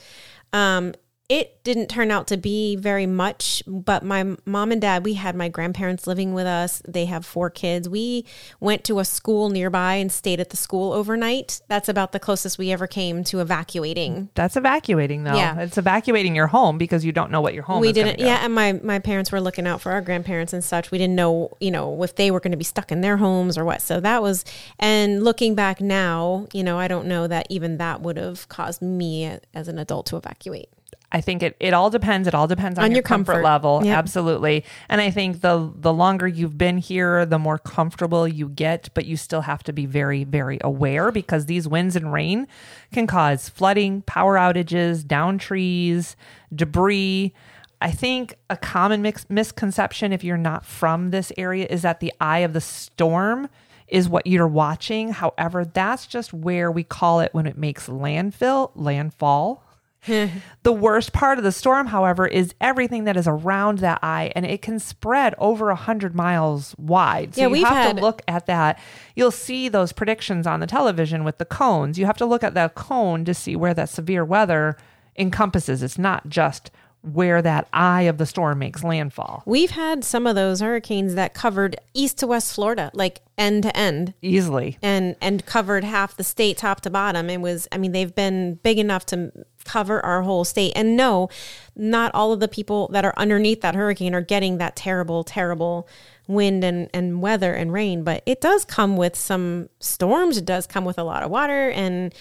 Um 0.54 0.94
it 1.32 1.64
didn't 1.64 1.88
turn 1.88 2.12
out 2.12 2.28
to 2.28 2.36
be 2.36 2.76
very 2.76 3.06
much, 3.06 3.64
but 3.66 4.04
my 4.04 4.36
mom 4.46 4.74
and 4.74 4.82
dad, 4.82 5.06
we 5.06 5.14
had 5.14 5.34
my 5.34 5.48
grandparents 5.48 6.06
living 6.06 6.34
with 6.34 6.46
us. 6.46 6.82
They 6.86 7.06
have 7.06 7.26
four 7.26 7.50
kids. 7.50 7.88
We 7.88 8.26
went 8.60 8.84
to 8.86 9.00
a 9.00 9.06
school 9.06 9.48
nearby 9.48 9.94
and 9.94 10.12
stayed 10.12 10.42
at 10.42 10.50
the 10.50 10.58
school 10.58 10.92
overnight. 10.92 11.62
That's 11.70 11.88
about 11.88 12.12
the 12.12 12.20
closest 12.20 12.58
we 12.58 12.70
ever 12.74 12.86
came 12.86 13.24
to 13.26 13.40
evacuating. 13.40 14.28
That's 14.36 14.58
evacuating 14.58 15.24
though. 15.24 15.36
Yeah. 15.36 15.62
It's 15.62 15.78
evacuating 15.78 16.36
your 16.36 16.48
home 16.48 16.78
because 16.78 17.06
you 17.06 17.14
don't 17.14 17.32
know 17.32 17.40
what 17.40 17.54
your 17.54 17.64
home 17.64 17.80
we 17.80 17.94
didn't 17.94 18.20
yeah 18.20 18.44
and 18.44 18.54
my 18.54 18.74
my 18.74 19.00
parents 19.00 19.32
were 19.32 19.40
looking 19.40 19.66
out 19.66 19.80
for 19.80 19.92
our 19.92 20.02
grandparents 20.02 20.52
and 20.52 20.64
such 20.64 20.92
we 20.92 20.98
didn't 20.98 21.16
know 21.16 21.50
you 21.60 21.72
know 21.72 22.04
if 22.04 22.16
they 22.16 22.32
were 22.32 22.40
going 22.40 22.52
to 22.52 22.58
be 22.58 22.64
stuck 22.64 22.92
in 22.92 23.02
their 23.02 23.18
homes 23.18 23.58
or 23.58 23.64
what 23.64 23.82
so 23.82 24.00
that 24.00 24.22
was 24.22 24.44
and 24.80 25.24
looking 25.24 25.56
back 25.56 25.80
now 25.80 26.48
you 26.54 26.64
know 26.64 26.78
i 26.78 26.88
don't 26.88 27.06
know 27.06 27.28
that 27.28 27.48
even 27.50 27.78
that 27.78 28.02
would 28.02 28.18
have 28.18 28.50
caused 28.50 28.82
me 28.82 29.38
as 29.54 29.68
an 29.68 29.78
adult 29.78 30.06
to 30.06 30.18
evacuate 30.18 30.70
I 31.14 31.20
think 31.22 31.44
it, 31.44 31.58
it 31.60 31.74
all 31.74 31.90
depends. 31.90 32.28
It 32.28 32.34
all 32.34 32.48
depends 32.48 32.80
on, 32.80 32.86
On 32.86 32.92
your, 32.92 32.98
your 32.98 33.04
comfort, 33.04 33.34
comfort. 33.34 33.44
level. 33.44 33.82
Yep. 33.84 33.98
Absolutely. 33.98 34.64
And 34.88 35.02
I 35.02 35.12
think 35.12 35.42
the 35.42 35.72
the 35.76 35.92
longer 35.92 36.28
you've 36.28 36.58
been 36.58 36.78
here, 36.78 37.26
the 37.26 37.38
more 37.40 37.58
comfortable 37.58 38.28
you 38.28 38.48
get, 38.48 38.90
but 38.94 39.06
you 39.06 39.18
still 39.18 39.42
have 39.42 39.62
to 39.64 39.74
be 39.74 39.86
very, 39.86 40.24
very 40.24 40.58
aware 40.62 41.12
because 41.12 41.48
these 41.48 41.68
winds 41.68 41.96
and 41.96 42.14
rain 42.14 42.48
can 42.94 43.08
cause 43.08 43.50
flooding, 43.50 44.04
power 44.04 44.36
outages, 44.38 45.06
down 45.06 45.38
trees, 45.38 46.16
debris. 46.56 47.34
I 47.82 47.92
think 47.92 48.36
a 48.50 48.56
common 48.56 49.02
mix, 49.02 49.26
misconception 49.28 50.14
if 50.14 50.24
you're 50.24 50.38
not 50.38 50.66
from 50.66 51.10
this 51.10 51.32
area 51.38 51.66
is 51.70 51.82
that 51.82 52.00
the 52.00 52.14
eye 52.22 52.40
of 52.40 52.54
the 52.54 52.62
storm 52.62 53.50
is 53.88 54.08
what 54.08 54.26
you're 54.28 54.48
watching. 54.48 55.10
However, 55.12 55.66
that's 55.66 56.08
just 56.08 56.32
where 56.32 56.72
we 56.72 56.84
call 56.84 57.20
it 57.20 57.34
when 57.34 57.46
it 57.48 57.58
makes 57.58 57.88
landfill, 57.88 58.72
landfall. 58.76 59.64
The 60.64 60.72
worst 60.72 61.12
part 61.14 61.38
of 61.40 61.44
the 61.44 61.52
storm, 61.52 61.88
however, 61.88 62.28
is 62.28 62.54
everything 62.62 63.06
that 63.06 63.18
is 63.18 63.28
around 63.28 63.80
that 63.80 64.00
eye, 64.04 64.32
and 64.36 64.46
it 64.46 64.62
can 64.62 64.78
spread 64.80 65.34
over 65.40 65.70
a 65.70 65.76
hundred 65.76 66.16
miles 66.16 66.76
wide. 66.78 67.34
So 67.36 67.42
Yeah, 67.42 67.48
you 67.56 67.66
have 67.66 67.76
had- 67.78 67.96
to 67.98 68.02
look 68.02 68.22
at 68.28 68.46
that. 68.46 68.78
You'll 69.16 69.32
see 69.32 69.70
those 69.70 69.92
predictions 69.92 70.46
on 70.46 70.60
the 70.60 70.68
television 70.68 71.24
with 71.24 71.38
the 71.40 71.46
cones. 71.46 71.98
You 71.98 72.06
have 72.06 72.18
to 72.18 72.26
look 72.26 72.44
at 72.44 72.54
that 72.54 72.76
cone 72.76 73.26
to 73.26 73.34
see 73.34 73.56
where 73.56 73.74
that 73.74 73.90
severe 73.90 74.24
weather 74.24 74.78
encompasses. 75.18 75.82
It's 75.84 75.98
not 75.98 76.30
just 76.30 76.72
where 77.04 77.42
that 77.42 77.68
eye 77.74 78.04
of 78.04 78.20
the 78.20 78.28
storm 78.28 78.60
makes 78.60 78.84
landfall 78.84 79.42
we've 79.48 79.72
had 79.72 80.04
some 80.04 80.28
of 80.28 80.36
those 80.36 80.60
hurricanes 80.62 81.16
that 81.16 81.34
covered 81.34 81.76
east 81.96 82.20
to 82.20 82.28
west 82.28 82.54
florida 82.54 82.92
like 82.94 83.22
end 83.40 83.64
to 83.64 83.76
end 83.76 84.14
easily. 84.22 84.78
and 84.84 85.16
and 85.20 85.44
covered 85.48 85.84
half 85.84 86.16
the 86.16 86.24
state 86.24 86.58
top 86.58 86.80
to 86.80 86.92
bottom 86.92 87.28
it 87.28 87.42
was 87.42 87.68
i 87.72 87.78
mean 87.80 87.92
they've 87.92 88.14
been 88.14 88.54
big 88.62 88.78
enough 88.78 89.04
to 89.04 89.32
cover 89.72 90.04
our 90.06 90.22
whole 90.24 90.44
state. 90.44 90.74
And 90.76 90.98
no 90.98 91.30
not 91.76 92.14
all 92.14 92.34
of 92.34 92.40
the 92.40 92.48
people 92.48 92.90
that 92.90 93.06
are 93.06 93.14
underneath 93.16 93.62
that 93.62 93.76
hurricane 93.76 94.14
are 94.14 94.22
getting 94.22 94.58
that 94.58 94.76
terrible 94.76 95.24
terrible 95.24 95.88
wind 96.28 96.64
and, 96.64 96.90
and 96.94 97.22
weather 97.22 97.54
and 97.54 97.72
rain 97.72 98.04
but 98.04 98.22
it 98.26 98.42
does 98.42 98.66
come 98.66 98.98
with 98.98 99.16
some 99.16 99.70
storms. 99.80 100.38
It 100.38 100.46
does 100.46 100.68
come 100.68 100.86
with 100.86 101.00
a 101.00 101.04
lot 101.04 101.24
of 101.24 101.32
water 101.32 101.70
and 101.70 102.14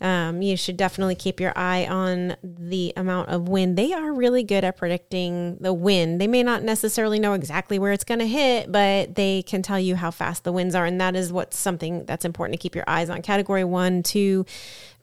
um, 0.00 0.42
you 0.42 0.56
should 0.56 0.76
definitely 0.76 1.16
keep 1.16 1.40
your 1.40 1.52
eye 1.56 1.86
on 1.86 2.36
the 2.42 2.92
amount 2.96 3.30
of 3.30 3.48
wind. 3.48 3.76
They 3.76 3.92
are 3.92 4.12
really 4.12 4.44
good 4.44 4.62
at 4.62 4.76
predicting 4.76 5.56
the 5.60 5.72
wind. 5.72 6.20
They 6.20 6.28
may 6.28 6.42
not 6.42 6.62
necessarily 6.62 7.18
know 7.18 7.32
exactly 7.32 7.78
where 7.78 7.92
it's 7.92 8.04
going 8.04 8.20
to 8.20 8.26
hit, 8.26 8.70
but 8.70 9.16
they 9.16 9.42
can 9.42 9.62
tell 9.62 9.80
you 9.80 9.96
how 9.96 10.10
fast 10.10 10.44
the 10.44 10.52
winds 10.52 10.74
are. 10.74 10.86
And 10.86 11.00
that 11.00 11.16
is 11.16 11.32
what's 11.32 11.58
something 11.58 12.04
that's 12.04 12.24
important 12.24 12.58
to 12.58 12.62
keep 12.62 12.76
your 12.76 12.84
eyes 12.86 13.10
on. 13.10 13.22
Category 13.22 13.64
one, 13.64 14.04
two, 14.04 14.46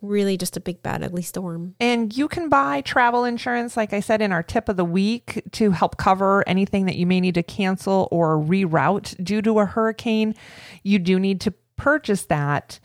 really 0.02 0.38
just 0.38 0.56
a 0.56 0.62
big, 0.62 0.82
bad, 0.82 1.04
ugly 1.04 1.24
storm. 1.24 1.76
And 1.80 2.16
you 2.16 2.30
can 2.30 2.48
buy 2.48 2.82
travel 2.82 3.26
insurance, 3.26 3.76
like 3.76 3.92
I 3.92 4.00
said, 4.00 4.22
in 4.22 4.32
our 4.32 4.44
tip 4.44 4.70
of 4.70 4.78
the 4.78 4.86
week 4.86 5.42
to 5.54 5.72
help 5.72 5.98
cover 5.98 6.48
anything 6.48 6.86
that 6.86 6.96
you 6.96 7.06
may 7.06 7.20
need 7.20 7.36
to 7.36 7.44
cancel 7.44 8.08
or 8.12 8.38
reroute 8.38 9.22
due 9.22 9.42
to 9.42 9.60
a 9.60 9.66
hurricane. 9.66 10.36
You 10.84 11.00
do 11.00 11.20
need 11.20 11.42
to 11.42 11.54
purchase 11.76 12.26
that 12.28 12.80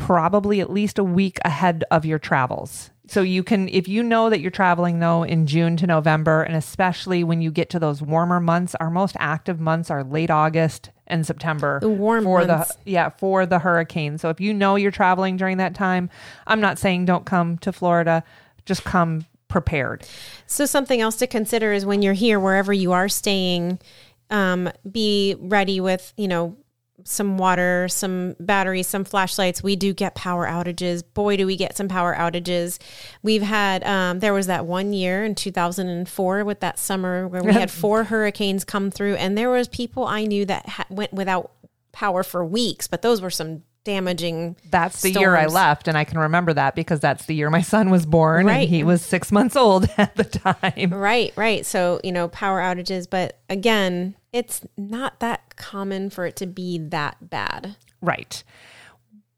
probably 0.00 0.60
at 0.60 0.70
least 0.70 0.98
a 0.98 1.04
week 1.04 1.38
ahead 1.44 1.84
of 1.90 2.04
your 2.04 2.18
travels. 2.18 2.90
So 3.06 3.22
you 3.22 3.42
can, 3.42 3.68
if 3.68 3.88
you 3.88 4.02
know 4.02 4.30
that 4.30 4.40
you're 4.40 4.50
traveling 4.50 5.00
though 5.00 5.24
in 5.24 5.46
June 5.46 5.76
to 5.78 5.86
November, 5.86 6.42
and 6.42 6.56
especially 6.56 7.22
when 7.22 7.40
you 7.40 7.50
get 7.50 7.68
to 7.70 7.78
those 7.78 8.00
warmer 8.00 8.40
months, 8.40 8.74
our 8.76 8.90
most 8.90 9.16
active 9.18 9.60
months 9.60 9.90
are 9.90 10.04
late 10.04 10.30
August 10.30 10.90
and 11.08 11.26
September. 11.26 11.80
The 11.80 11.88
warm 11.88 12.24
for 12.24 12.44
months. 12.44 12.74
the 12.74 12.90
yeah 12.92 13.08
for 13.08 13.46
the 13.46 13.58
hurricane. 13.58 14.16
So 14.16 14.30
if 14.30 14.40
you 14.40 14.54
know 14.54 14.76
you're 14.76 14.92
traveling 14.92 15.36
during 15.36 15.58
that 15.58 15.74
time, 15.74 16.08
I'm 16.46 16.60
not 16.60 16.78
saying 16.78 17.04
don't 17.04 17.26
come 17.26 17.58
to 17.58 17.72
Florida, 17.72 18.22
just 18.64 18.84
come 18.84 19.26
prepared. 19.48 20.06
So 20.46 20.64
something 20.64 21.00
else 21.00 21.16
to 21.16 21.26
consider 21.26 21.72
is 21.72 21.84
when 21.84 22.02
you're 22.02 22.14
here, 22.14 22.38
wherever 22.38 22.72
you 22.72 22.92
are 22.92 23.08
staying, 23.08 23.80
um, 24.30 24.70
be 24.90 25.34
ready 25.40 25.80
with 25.80 26.12
you 26.16 26.28
know 26.28 26.56
some 27.04 27.38
water, 27.38 27.86
some 27.88 28.36
batteries, 28.40 28.86
some 28.86 29.04
flashlights. 29.04 29.62
We 29.62 29.76
do 29.76 29.92
get 29.92 30.14
power 30.14 30.46
outages. 30.46 31.02
Boy, 31.14 31.36
do 31.36 31.46
we 31.46 31.56
get 31.56 31.76
some 31.76 31.88
power 31.88 32.14
outages. 32.14 32.78
We've 33.22 33.42
had 33.42 33.84
um, 33.84 34.20
there 34.20 34.32
was 34.32 34.46
that 34.46 34.66
one 34.66 34.92
year 34.92 35.24
in 35.24 35.34
2004 35.34 36.44
with 36.44 36.60
that 36.60 36.78
summer 36.78 37.26
where 37.28 37.42
we 37.42 37.52
had 37.52 37.70
four 37.82 38.04
hurricanes 38.04 38.64
come 38.64 38.90
through, 38.90 39.14
and 39.16 39.36
there 39.36 39.50
was 39.50 39.68
people 39.68 40.04
I 40.06 40.24
knew 40.24 40.44
that 40.46 40.68
ha- 40.68 40.86
went 40.90 41.12
without 41.12 41.52
power 41.92 42.22
for 42.22 42.44
weeks. 42.44 42.86
But 42.86 43.02
those 43.02 43.20
were 43.20 43.30
some 43.30 43.62
damaging. 43.82 44.56
That's 44.70 45.00
the 45.00 45.10
year 45.10 45.34
I 45.36 45.46
left, 45.46 45.88
and 45.88 45.96
I 45.96 46.04
can 46.04 46.18
remember 46.18 46.52
that 46.52 46.74
because 46.74 47.00
that's 47.00 47.24
the 47.26 47.34
year 47.34 47.48
my 47.50 47.62
son 47.62 47.90
was 47.90 48.04
born, 48.06 48.46
Right. 48.46 48.60
and 48.60 48.68
he 48.68 48.84
was 48.84 49.02
six 49.02 49.32
months 49.32 49.56
old 49.56 49.88
at 49.98 50.14
the 50.16 50.24
time. 50.24 50.92
Right, 50.92 51.32
right. 51.34 51.64
So, 51.64 51.98
you 52.04 52.12
know, 52.12 52.28
power 52.28 52.60
outages, 52.60 53.08
but 53.08 53.38
again, 53.48 54.14
it's 54.32 54.62
not 54.76 55.20
that 55.20 55.56
common 55.56 56.10
for 56.10 56.26
it 56.26 56.36
to 56.36 56.46
be 56.46 56.78
that 56.78 57.30
bad. 57.30 57.76
Right. 58.00 58.42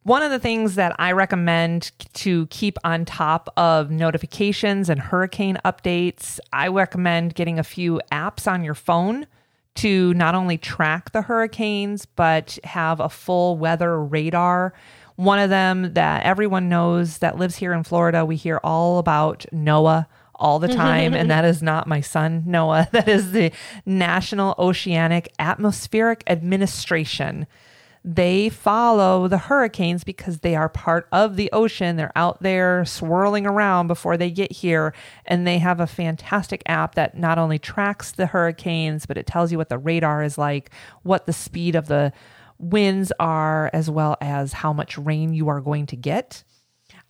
One 0.04 0.22
of 0.22 0.32
the 0.32 0.40
things 0.40 0.74
that 0.74 0.96
I 0.98 1.12
recommend 1.12 1.92
to 2.14 2.46
keep 2.46 2.76
on 2.82 3.04
top 3.04 3.48
of 3.56 3.90
notifications 3.90 4.88
and 4.88 5.00
hurricane 5.00 5.58
updates, 5.64 6.40
I 6.52 6.68
recommend 6.68 7.36
getting 7.36 7.58
a 7.58 7.64
few 7.64 8.00
apps 8.10 8.50
on 8.50 8.64
your 8.64 8.74
phone 8.74 9.28
to 9.76 10.12
not 10.14 10.34
only 10.34 10.58
track 10.58 11.12
the 11.12 11.22
hurricanes, 11.22 12.04
but 12.04 12.58
have 12.64 12.98
a 12.98 13.08
full 13.08 13.56
weather 13.56 14.02
radar. 14.02 14.74
One 15.16 15.38
of 15.38 15.50
them 15.50 15.94
that 15.94 16.24
everyone 16.24 16.68
knows 16.68 17.18
that 17.18 17.38
lives 17.38 17.56
here 17.56 17.72
in 17.72 17.84
Florida, 17.84 18.24
we 18.24 18.34
hear 18.34 18.60
all 18.64 18.98
about 18.98 19.46
NOAA 19.52 20.06
all 20.42 20.58
the 20.58 20.66
mm-hmm, 20.66 20.76
time, 20.76 21.14
and 21.14 21.22
mm-hmm. 21.22 21.28
that 21.28 21.44
is 21.44 21.62
not 21.62 21.86
my 21.86 22.00
son, 22.00 22.42
Noah. 22.46 22.88
That 22.92 23.08
is 23.08 23.32
the 23.32 23.52
National 23.86 24.54
Oceanic 24.58 25.32
Atmospheric 25.38 26.22
Administration 26.26 27.46
they 28.04 28.48
follow 28.48 29.28
the 29.28 29.38
hurricanes 29.38 30.02
because 30.02 30.40
they 30.40 30.56
are 30.56 30.68
part 30.68 31.06
of 31.12 31.36
the 31.36 31.50
ocean. 31.52 31.96
They're 31.96 32.16
out 32.16 32.42
there 32.42 32.84
swirling 32.84 33.46
around 33.46 33.86
before 33.86 34.16
they 34.16 34.30
get 34.30 34.50
here. 34.50 34.92
And 35.24 35.46
they 35.46 35.58
have 35.58 35.78
a 35.78 35.86
fantastic 35.86 36.62
app 36.66 36.96
that 36.96 37.16
not 37.16 37.38
only 37.38 37.60
tracks 37.60 38.10
the 38.10 38.26
hurricanes, 38.26 39.06
but 39.06 39.16
it 39.16 39.26
tells 39.26 39.52
you 39.52 39.58
what 39.58 39.68
the 39.68 39.78
radar 39.78 40.24
is 40.24 40.36
like, 40.36 40.70
what 41.02 41.26
the 41.26 41.32
speed 41.32 41.76
of 41.76 41.86
the 41.86 42.12
winds 42.58 43.12
are, 43.20 43.70
as 43.72 43.88
well 43.88 44.16
as 44.20 44.52
how 44.52 44.72
much 44.72 44.98
rain 44.98 45.32
you 45.32 45.48
are 45.48 45.60
going 45.60 45.86
to 45.86 45.96
get. 45.96 46.42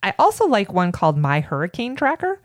I 0.02 0.14
also 0.18 0.46
like 0.46 0.72
one 0.72 0.92
called 0.92 1.16
My 1.16 1.40
Hurricane 1.40 1.96
Tracker. 1.96 2.42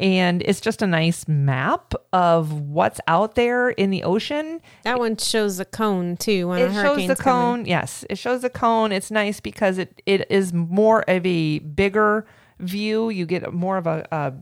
And 0.00 0.40
it's 0.42 0.62
just 0.62 0.80
a 0.80 0.86
nice 0.86 1.28
map 1.28 1.92
of 2.12 2.52
what's 2.52 3.00
out 3.06 3.34
there 3.34 3.68
in 3.68 3.90
the 3.90 4.02
ocean. 4.02 4.62
That 4.82 4.98
one 4.98 5.18
shows 5.18 5.58
the 5.58 5.66
cone 5.66 6.16
too. 6.16 6.50
A 6.52 6.56
It 6.56 6.72
shows 6.72 7.06
the 7.06 7.14
coming. 7.14 7.64
cone. 7.64 7.64
Yes, 7.66 8.06
it 8.08 8.16
shows 8.16 8.40
the 8.40 8.48
cone. 8.48 8.92
It's 8.92 9.10
nice 9.10 9.40
because 9.40 9.76
it, 9.76 10.00
it 10.06 10.28
is 10.30 10.54
more 10.54 11.04
of 11.06 11.26
a 11.26 11.58
bigger 11.58 12.26
view. 12.58 13.10
You 13.10 13.26
get 13.26 13.52
more 13.52 13.76
of 13.76 13.86
a, 13.86 14.08
a 14.10 14.32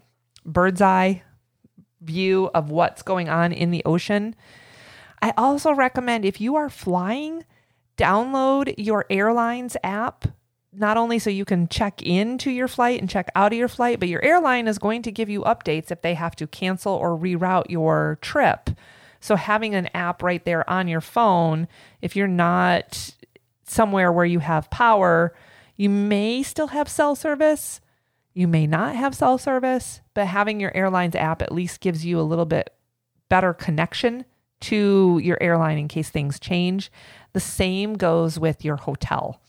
bird's 0.46 0.80
eye 0.80 1.22
view 2.00 2.50
of 2.54 2.70
what's 2.70 3.02
going 3.02 3.28
on 3.28 3.52
in 3.52 3.72
the 3.72 3.84
ocean. 3.84 4.36
I 5.20 5.34
also 5.36 5.72
recommend 5.72 6.24
if 6.24 6.40
you 6.40 6.54
are 6.54 6.70
flying, 6.70 7.44
download 7.96 8.74
your 8.78 9.06
airline's 9.10 9.76
app. 9.82 10.24
Not 10.78 10.97
only 10.97 11.18
so 11.18 11.28
you 11.28 11.44
can 11.44 11.66
check 11.66 12.02
into 12.02 12.50
your 12.52 12.68
flight 12.68 13.00
and 13.00 13.11
check 13.11 13.30
out 13.35 13.52
of 13.52 13.58
your 13.58 13.68
flight, 13.68 13.99
but 13.99 14.08
your 14.08 14.25
airline 14.25 14.68
is 14.68 14.78
going 14.78 15.02
to 15.02 15.11
give 15.11 15.28
you 15.28 15.42
updates 15.42 15.90
if 15.90 16.02
they 16.02 16.14
have 16.14 16.37
to 16.37 16.47
cancel 16.47 16.92
or 16.92 17.18
reroute 17.18 17.68
your 17.68 18.18
trip. 18.23 18.70
So 19.20 19.35
having 19.35 19.75
an 19.75 19.88
app 19.92 20.23
right 20.23 20.44
there 20.44 20.68
on 20.70 20.87
your 20.87 21.00
phone, 21.00 21.66
if 22.00 22.14
you're 22.14 22.28
not 22.28 23.12
somewhere 23.64 24.12
where 24.12 24.25
you 24.25 24.38
have 24.38 24.70
power, 24.70 25.35
you 25.75 25.90
may 25.90 26.44
still 26.44 26.68
have 26.68 26.88
cell 26.88 27.16
service. 27.16 27.80
You 28.32 28.47
may 28.47 28.68
not 28.68 28.94
have 28.94 29.16
cell 29.16 29.37
service, 29.37 30.00
but 30.14 30.28
having 30.28 30.61
your 30.61 30.75
airline's 30.76 31.16
app 31.16 31.42
at 31.42 31.50
least 31.50 31.80
gives 31.80 32.04
you 32.04 32.20
a 32.20 32.23
little 32.23 32.47
bit 32.47 32.73
better 33.28 33.52
connection 33.52 34.25
to 34.61 35.20
your 35.25 35.38
airline 35.40 35.78
in 35.78 35.88
case 35.88 36.08
things 36.08 36.38
change. 36.38 36.92
The 37.32 37.40
same 37.40 37.94
goes 37.94 38.38
with 38.38 38.64
your 38.64 38.76
hotel. 38.76 39.40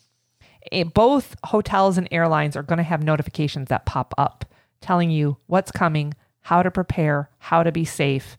Both 0.94 1.36
hotels 1.46 1.98
and 1.98 2.08
airlines 2.12 2.56
are 2.56 2.64
going 2.64 2.78
to 2.78 2.84
have 2.84 3.04
notifications 3.04 3.70
that 3.70 3.86
pop 3.86 4.14
up 4.18 4.46
telling 4.82 5.10
you 5.10 5.38
what's 5.48 5.72
coming, 5.72 6.14
how 6.42 6.64
to 6.64 6.72
prepare, 6.72 7.30
how 7.38 7.64
to 7.64 7.72
be 7.72 7.86
safe. 7.86 8.38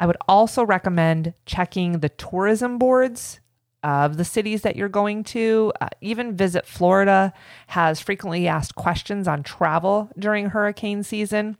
I 0.00 0.06
would 0.06 0.16
also 0.26 0.64
recommend 0.64 1.34
checking 1.46 2.00
the 2.00 2.08
tourism 2.08 2.78
boards 2.78 3.40
of 3.82 4.16
the 4.16 4.24
cities 4.24 4.62
that 4.62 4.76
you're 4.76 4.88
going 4.88 5.24
to. 5.24 5.72
Uh, 5.80 5.88
even 6.00 6.36
Visit 6.36 6.66
Florida 6.66 7.32
has 7.68 8.00
frequently 8.00 8.48
asked 8.48 8.74
questions 8.74 9.28
on 9.28 9.42
travel 9.42 10.10
during 10.18 10.46
hurricane 10.46 11.02
season. 11.02 11.56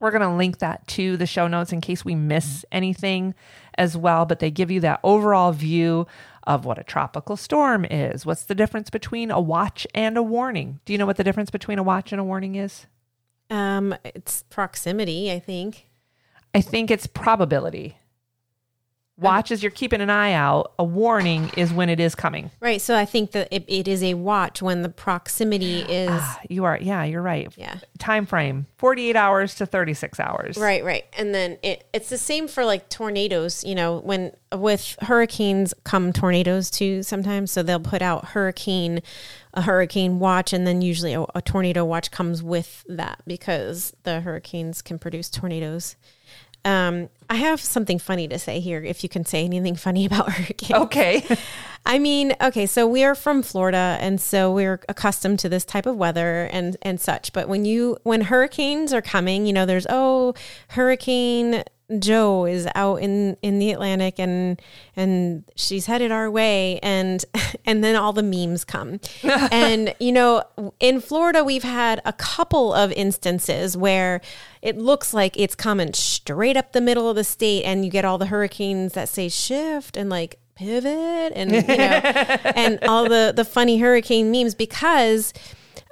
We're 0.00 0.10
going 0.10 0.22
to 0.22 0.34
link 0.34 0.58
that 0.58 0.86
to 0.88 1.18
the 1.18 1.26
show 1.26 1.46
notes 1.46 1.72
in 1.72 1.82
case 1.82 2.04
we 2.04 2.14
miss 2.14 2.64
anything 2.72 3.34
as 3.76 3.96
well, 3.96 4.24
but 4.24 4.38
they 4.38 4.50
give 4.50 4.70
you 4.70 4.80
that 4.80 5.00
overall 5.04 5.52
view 5.52 6.06
of 6.44 6.64
what 6.64 6.78
a 6.78 6.84
tropical 6.84 7.36
storm 7.36 7.84
is. 7.84 8.24
What's 8.24 8.44
the 8.44 8.54
difference 8.54 8.90
between 8.90 9.30
a 9.30 9.40
watch 9.40 9.86
and 9.94 10.16
a 10.16 10.22
warning? 10.22 10.80
Do 10.84 10.92
you 10.92 10.98
know 10.98 11.06
what 11.06 11.16
the 11.16 11.24
difference 11.24 11.50
between 11.50 11.78
a 11.78 11.82
watch 11.82 12.12
and 12.12 12.20
a 12.20 12.24
warning 12.24 12.54
is? 12.54 12.86
Um, 13.50 13.94
it's 14.04 14.44
proximity, 14.44 15.30
I 15.30 15.38
think. 15.38 15.86
I 16.54 16.60
think 16.60 16.90
it's 16.90 17.06
probability. 17.06 17.96
Watch 19.20 19.50
as 19.50 19.62
you're 19.62 19.70
keeping 19.70 20.00
an 20.00 20.10
eye 20.10 20.32
out. 20.32 20.72
A 20.78 20.84
warning 20.84 21.50
is 21.56 21.72
when 21.72 21.88
it 21.88 22.00
is 22.00 22.14
coming. 22.14 22.50
Right. 22.60 22.80
So 22.80 22.96
I 22.96 23.04
think 23.04 23.32
that 23.32 23.48
it, 23.50 23.64
it 23.68 23.86
is 23.86 24.02
a 24.02 24.14
watch 24.14 24.62
when 24.62 24.82
the 24.82 24.88
proximity 24.88 25.80
is. 25.80 26.10
Ah, 26.10 26.40
you 26.48 26.64
are, 26.64 26.78
yeah, 26.80 27.04
you're 27.04 27.22
right. 27.22 27.52
Yeah. 27.56 27.78
Time 27.98 28.26
frame 28.26 28.66
48 28.78 29.16
hours 29.16 29.54
to 29.56 29.66
36 29.66 30.18
hours. 30.20 30.56
Right, 30.56 30.84
right. 30.84 31.04
And 31.16 31.34
then 31.34 31.58
it, 31.62 31.84
it's 31.92 32.08
the 32.08 32.18
same 32.18 32.48
for 32.48 32.64
like 32.64 32.88
tornadoes, 32.88 33.64
you 33.64 33.74
know, 33.74 33.98
when 33.98 34.32
with 34.52 34.96
hurricanes 35.02 35.74
come 35.84 36.12
tornadoes 36.12 36.70
too 36.70 37.02
sometimes. 37.02 37.50
So 37.50 37.62
they'll 37.62 37.80
put 37.80 38.02
out 38.02 38.26
hurricane, 38.26 39.00
a 39.54 39.62
hurricane 39.62 40.18
watch, 40.18 40.52
and 40.52 40.66
then 40.66 40.82
usually 40.82 41.14
a, 41.14 41.24
a 41.34 41.42
tornado 41.42 41.84
watch 41.84 42.10
comes 42.10 42.42
with 42.42 42.84
that 42.88 43.22
because 43.26 43.94
the 44.02 44.20
hurricanes 44.20 44.82
can 44.82 44.98
produce 44.98 45.30
tornadoes. 45.30 45.96
Um, 46.64 47.08
I 47.28 47.36
have 47.36 47.60
something 47.60 47.98
funny 47.98 48.26
to 48.28 48.38
say 48.38 48.60
here, 48.60 48.82
if 48.82 49.02
you 49.02 49.08
can 49.08 49.24
say 49.24 49.44
anything 49.44 49.76
funny 49.86 50.06
about 50.06 50.32
hurricanes. 50.32 50.82
Okay. 50.82 51.24
I 51.86 51.98
mean, 51.98 52.34
okay, 52.42 52.66
so 52.66 52.86
we 52.86 53.04
are 53.04 53.14
from 53.14 53.42
Florida 53.42 53.96
and 54.00 54.20
so 54.20 54.52
we're 54.52 54.80
accustomed 54.88 55.38
to 55.40 55.48
this 55.48 55.64
type 55.64 55.86
of 55.86 55.96
weather 55.96 56.48
and 56.52 56.76
and 56.82 57.00
such. 57.00 57.32
But 57.32 57.48
when 57.48 57.64
you 57.64 57.96
when 58.02 58.22
hurricanes 58.22 58.92
are 58.92 59.00
coming, 59.00 59.46
you 59.46 59.52
know, 59.52 59.64
there's 59.64 59.86
oh, 59.88 60.34
hurricane 60.68 61.64
Joe 61.98 62.46
is 62.46 62.68
out 62.74 62.96
in 62.96 63.36
in 63.42 63.58
the 63.58 63.72
Atlantic 63.72 64.18
and 64.18 64.60
and 64.96 65.44
she's 65.56 65.86
headed 65.86 66.12
our 66.12 66.30
way 66.30 66.78
and 66.82 67.24
and 67.66 67.82
then 67.82 67.96
all 67.96 68.12
the 68.12 68.22
memes 68.22 68.64
come. 68.64 69.00
and 69.22 69.94
you 69.98 70.12
know, 70.12 70.44
in 70.78 71.00
Florida 71.00 71.42
we've 71.42 71.62
had 71.62 72.00
a 72.04 72.12
couple 72.12 72.72
of 72.72 72.92
instances 72.92 73.76
where 73.76 74.20
it 74.62 74.76
looks 74.76 75.14
like 75.14 75.38
it's 75.38 75.54
coming 75.54 75.92
straight 75.94 76.56
up 76.56 76.72
the 76.72 76.80
middle 76.80 77.08
of 77.08 77.16
the 77.16 77.24
state 77.24 77.64
and 77.64 77.84
you 77.84 77.90
get 77.90 78.04
all 78.04 78.18
the 78.18 78.26
hurricanes 78.26 78.92
that 78.92 79.08
say 79.08 79.28
shift 79.28 79.96
and 79.96 80.10
like 80.10 80.38
pivot 80.54 81.32
and 81.34 81.52
you 81.52 81.62
know 81.62 81.74
and 82.54 82.78
all 82.84 83.08
the 83.08 83.32
the 83.34 83.44
funny 83.44 83.78
hurricane 83.78 84.30
memes 84.30 84.54
because 84.54 85.32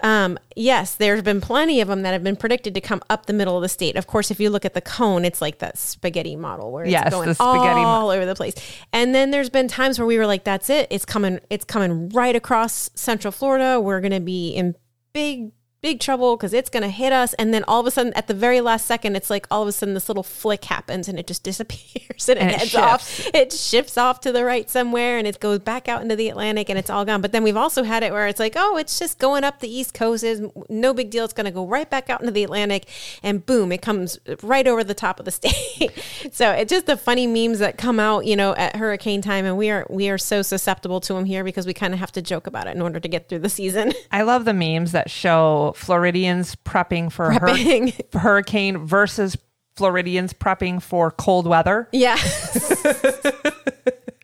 um, 0.03 0.39
yes, 0.55 0.95
there's 0.95 1.23
been 1.23 1.41
plenty 1.41 1.81
of 1.81 1.89
them 1.89 2.03
that 2.03 2.13
have 2.13 2.23
been 2.23 2.37
predicted 2.37 2.75
to 2.75 2.81
come 2.81 3.03
up 3.11 3.27
the 3.27 3.33
middle 3.33 3.57
of 3.57 3.63
the 3.63 3.69
state. 3.69 3.97
Of 3.97 4.07
course, 4.07 4.31
if 4.31 4.39
you 4.39 4.49
look 4.51 4.65
at 4.65 4.75
the 4.75 4.81
cone, 4.81 5.25
it's 5.25 5.41
like 5.41 5.59
that 5.59 5.77
spaghetti 5.77 6.37
model 6.37 6.71
where 6.73 6.85
it's 6.85 6.93
Yes, 6.93 7.11
going 7.11 7.33
spaghetti 7.35 7.81
mo- 7.81 7.87
all 7.87 8.11
over 8.11 8.25
the 8.25 8.35
place. 8.35 8.55
And 8.93 9.15
then 9.15 9.31
there's 9.31 9.51
been 9.51 9.67
times 9.69 9.99
where 9.99 10.07
we 10.07 10.17
were 10.19 10.27
like, 10.27 10.45
"That's 10.45 10.71
it. 10.71 10.87
It's 10.91 11.05
coming. 11.05 11.41
It's 11.51 11.65
coming 11.65 12.11
right 12.11 12.37
across 12.37 12.91
Central 12.95 13.33
Florida. 13.33 13.81
We're 13.81 14.01
going 14.01 14.13
to 14.13 14.21
be 14.21 14.51
in 14.51 14.77
big." 15.13 15.53
Big 15.81 16.01
trouble 16.01 16.37
because 16.37 16.53
it's 16.53 16.71
going 16.71 16.83
to 16.83 16.89
hit 16.89 17.13
us. 17.13 17.35
And 17.35 17.55
then 17.55 17.63
all 17.69 17.79
of 17.79 17.87
a 17.87 17.93
sudden, 17.93 18.13
at 18.15 18.27
the 18.27 18.35
very 18.35 18.61
last 18.61 18.85
second, 18.85 19.15
it's 19.15 19.31
like 19.31 19.47
all 19.49 19.63
of 19.63 19.69
a 19.69 19.73
sudden 19.73 19.95
this 19.95 20.09
little 20.09 20.25
flick 20.25 20.65
happens 20.65 21.09
and 21.09 21.21
it 21.21 21.27
just 21.29 21.43
disappears 21.49 22.29
and 22.29 22.37
it 22.37 22.43
And 22.43 22.51
it 22.51 22.59
heads 22.59 22.75
off. 22.75 23.27
It 23.33 23.53
shifts 23.53 23.97
off 23.97 24.19
to 24.23 24.33
the 24.33 24.45
right 24.45 24.69
somewhere 24.69 25.19
and 25.19 25.27
it 25.27 25.39
goes 25.39 25.61
back 25.61 25.89
out 25.89 26.03
into 26.03 26.17
the 26.17 26.31
Atlantic 26.31 26.69
and 26.69 26.77
it's 26.77 26.91
all 26.91 27.05
gone. 27.05 27.21
But 27.21 27.31
then 27.31 27.45
we've 27.45 27.57
also 27.57 27.85
had 27.85 28.03
it 28.03 28.13
where 28.13 28.27
it's 28.27 28.41
like, 28.41 28.55
oh, 28.57 28.77
it's 28.77 28.99
just 28.99 29.21
going 29.21 29.45
up 29.45 29.61
the 29.61 29.73
East 29.73 29.95
Coast. 29.95 30.25
Is 30.25 30.43
no 30.69 30.93
big 30.93 31.11
deal. 31.11 31.25
It's 31.25 31.33
going 31.33 31.45
to 31.45 31.53
go 31.53 31.65
right 31.65 31.89
back 31.89 32.11
out 32.11 32.21
into 32.21 32.33
the 32.33 32.43
Atlantic 32.43 32.89
and 33.23 33.47
boom, 33.47 33.71
it 33.71 33.81
comes 33.81 34.19
right 34.43 34.67
over 34.67 34.83
the 34.83 34.95
top 34.95 35.21
of 35.21 35.27
the 35.27 35.31
state. 35.39 35.93
so 36.33 36.51
it's 36.51 36.71
just 36.71 36.87
the 36.87 36.97
funny 36.97 37.29
memes 37.29 37.61
that 37.61 37.79
come 37.79 38.01
out, 38.01 38.27
you 38.27 38.35
know, 38.35 38.53
at 38.57 38.75
hurricane 38.75 39.23
time. 39.23 39.45
And 39.45 39.57
we 39.57 39.71
are, 39.71 39.87
we 39.89 40.09
are 40.09 40.19
so 40.19 40.43
susceptible 40.43 40.99
to 41.03 41.15
them 41.15 41.25
here 41.25 41.45
because 41.45 41.67
we 41.67 41.73
kind 41.75 41.95
of 41.95 42.01
have 42.01 42.11
to 42.13 42.23
joke 42.23 42.49
about 42.49 42.67
it 42.67 42.75
in 42.75 42.83
order 42.83 42.99
to 42.99 43.09
get 43.09 43.29
through 43.29 43.41
the 43.41 43.49
season. 43.49 43.93
I 44.11 44.23
love 44.23 44.45
the 44.45 44.55
memes 44.55 44.91
that 44.91 45.09
show 45.09 45.68
Floridians 45.73 46.57
prepping 46.57 47.11
for 47.13 47.31
hur- 47.33 47.89
hurricane 48.19 48.79
versus 48.87 49.37
Floridians 49.77 50.33
prepping 50.33 50.83
for 50.83 51.11
cold 51.11 51.47
weather. 51.47 51.89
yeah. 51.93 52.17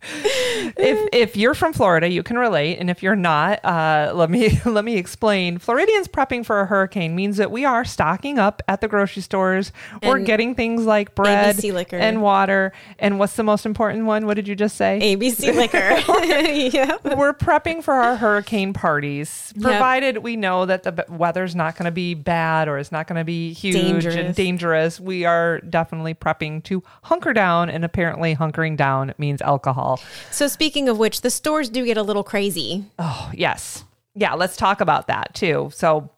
if 0.05 1.09
if 1.12 1.37
you're 1.37 1.55
from 1.55 1.73
Florida, 1.73 2.09
you 2.09 2.23
can 2.23 2.38
relate, 2.38 2.79
and 2.79 2.90
if 2.90 3.03
you're 3.03 3.17
not, 3.17 3.64
uh, 3.64 4.12
let 4.14 4.31
me 4.31 4.61
let 4.64 4.85
me 4.85 4.97
explain. 4.97 5.59
Floridians 5.59 6.09
prepping 6.09 6.45
for 6.45 6.61
a 6.61 6.67
hurricane 6.67 7.14
means 7.14 7.37
that 7.37 7.51
we 7.51 7.64
are 7.64 7.85
stocking 7.85 8.38
up 8.38 8.62
at 8.69 8.81
the 8.81 8.88
grocery 8.88 9.23
stores. 9.23 9.73
We're 10.03 10.19
getting 10.21 10.55
things 10.55 10.85
like 10.85 11.14
bread 11.14 11.57
ABC 11.57 11.73
liquor. 11.73 11.97
and 11.97 12.23
water. 12.23 12.73
And 12.99 13.19
what's 13.19 13.37
the 13.37 13.43
most 13.43 13.67
important 13.67 14.07
one? 14.07 14.27
What 14.27 14.35
did 14.35 14.49
you 14.49 14.55
just 14.55 14.77
say? 14.77 14.99
ABC 15.03 15.55
liquor. 15.57 15.79
yeah. 16.77 16.97
We're 17.17 17.35
prepping 17.35 17.83
for 17.83 17.95
our 17.95 18.17
hurricane 18.17 18.73
parties, 18.73 19.53
provided 19.61 20.19
we 20.19 20.37
know 20.37 20.67
that 20.67 20.83
the 20.83 21.05
weather's 21.09 21.55
not 21.55 21.77
going 21.77 21.87
to 21.87 21.93
be 21.93 22.14
bad 22.14 22.69
or 22.69 22.79
it's 22.79 22.93
not 22.93 23.07
going 23.07 23.19
to 23.19 23.25
be 23.25 23.53
huge 23.53 23.75
Dangerous. 23.75 24.17
and 24.17 24.35
dangerous. 24.35 25.01
We 25.01 25.25
are 25.25 25.61
definitely 25.61 26.14
prepping 26.14 26.62
to 26.64 26.83
hunker 27.05 27.33
down, 27.33 27.71
and 27.71 27.85
apparently, 27.85 28.35
hunkering 28.37 28.77
down 28.77 29.14
means 29.19 29.40
alcohol. 29.43 29.94
So 30.31 30.49
speaking 30.49 30.89
of 30.89 30.99
which, 30.99 31.21
the 31.21 31.31
stores 31.31 31.69
do 31.69 31.85
get 31.85 31.97
a 31.97 32.03
little 32.03 32.25
crazy. 32.25 32.87
Oh, 32.99 33.31
yes. 33.35 33.85
Yeah, 34.15 34.35
let's 34.35 34.57
talk 34.57 34.81
about 34.81 35.09
that 35.09 35.35
too. 35.35 35.71
So, 35.75 36.11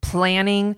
planning 0.00 0.76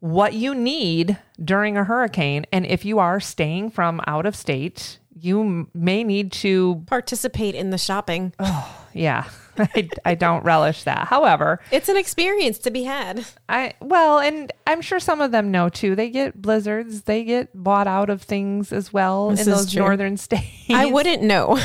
what 0.00 0.34
you 0.34 0.54
need 0.54 1.16
during 1.42 1.76
a 1.76 1.84
hurricane. 1.84 2.44
And 2.52 2.66
if 2.66 2.84
you 2.84 2.98
are 2.98 3.20
staying 3.20 3.70
from 3.70 4.00
out 4.06 4.26
of 4.26 4.34
state, 4.34 4.98
you 5.14 5.68
may 5.74 6.02
need 6.02 6.32
to, 6.32 6.82
Participate 6.86 7.54
in 7.54 7.70
the 7.70 7.78
shopping. 7.78 8.32
Oh, 8.38 8.84
yeah, 8.92 9.28
I, 9.58 9.88
I 10.04 10.14
don't 10.14 10.44
relish 10.44 10.84
that. 10.84 11.08
However, 11.08 11.60
It's 11.70 11.88
an 11.88 11.96
experience 11.96 12.58
to 12.60 12.70
be 12.70 12.84
had. 12.84 13.24
I, 13.48 13.74
well, 13.80 14.18
and 14.18 14.52
I'm 14.66 14.80
sure 14.80 14.98
some 15.00 15.20
of 15.20 15.30
them 15.32 15.50
know 15.50 15.68
too. 15.68 15.94
They 15.94 16.08
get 16.10 16.40
blizzards, 16.40 17.02
they 17.02 17.24
get 17.24 17.50
bought 17.54 17.86
out 17.86 18.08
of 18.10 18.22
things 18.22 18.72
as 18.72 18.92
well 18.92 19.30
This 19.30 19.46
in 19.46 19.52
those 19.52 19.70
true. 19.72 19.80
northern 19.82 20.16
states. 20.18 20.46
I 20.70 20.86
wouldn't 20.86 21.22
know. 21.22 21.58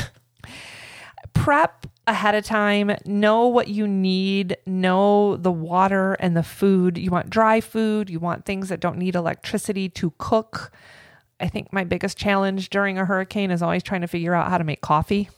prep 1.34 1.88
ahead 2.08 2.36
of 2.36 2.46
time, 2.46 2.96
know 3.06 3.48
what 3.48 3.68
you 3.68 3.88
need, 3.88 4.56
know 4.66 5.36
the 5.38 5.52
water 5.52 6.14
and 6.20 6.38
the 6.38 6.44
food. 6.44 6.98
You 6.98 7.12
want 7.12 7.30
dry 7.30 7.60
food, 7.62 8.10
you 8.10 8.20
want 8.20 8.46
things 8.46 8.70
that 8.70 8.80
don't 8.80 8.98
need 8.98 9.16
electricity 9.16 9.90
to 9.90 10.14
cook. 10.18 10.72
I 11.40 11.48
think 11.50 11.72
my 11.74 11.84
biggest 11.84 12.18
challenge 12.18 12.70
during 12.70 12.98
a 12.98 13.06
hurricane 13.06 13.52
is 13.52 13.62
always 13.62 13.84
trying 13.84 14.02
to 14.02 14.08
figure 14.08 14.34
out 14.34 14.50
how 14.50 14.58
to 14.58 14.64
make 14.64 14.82
coffee. 14.82 15.30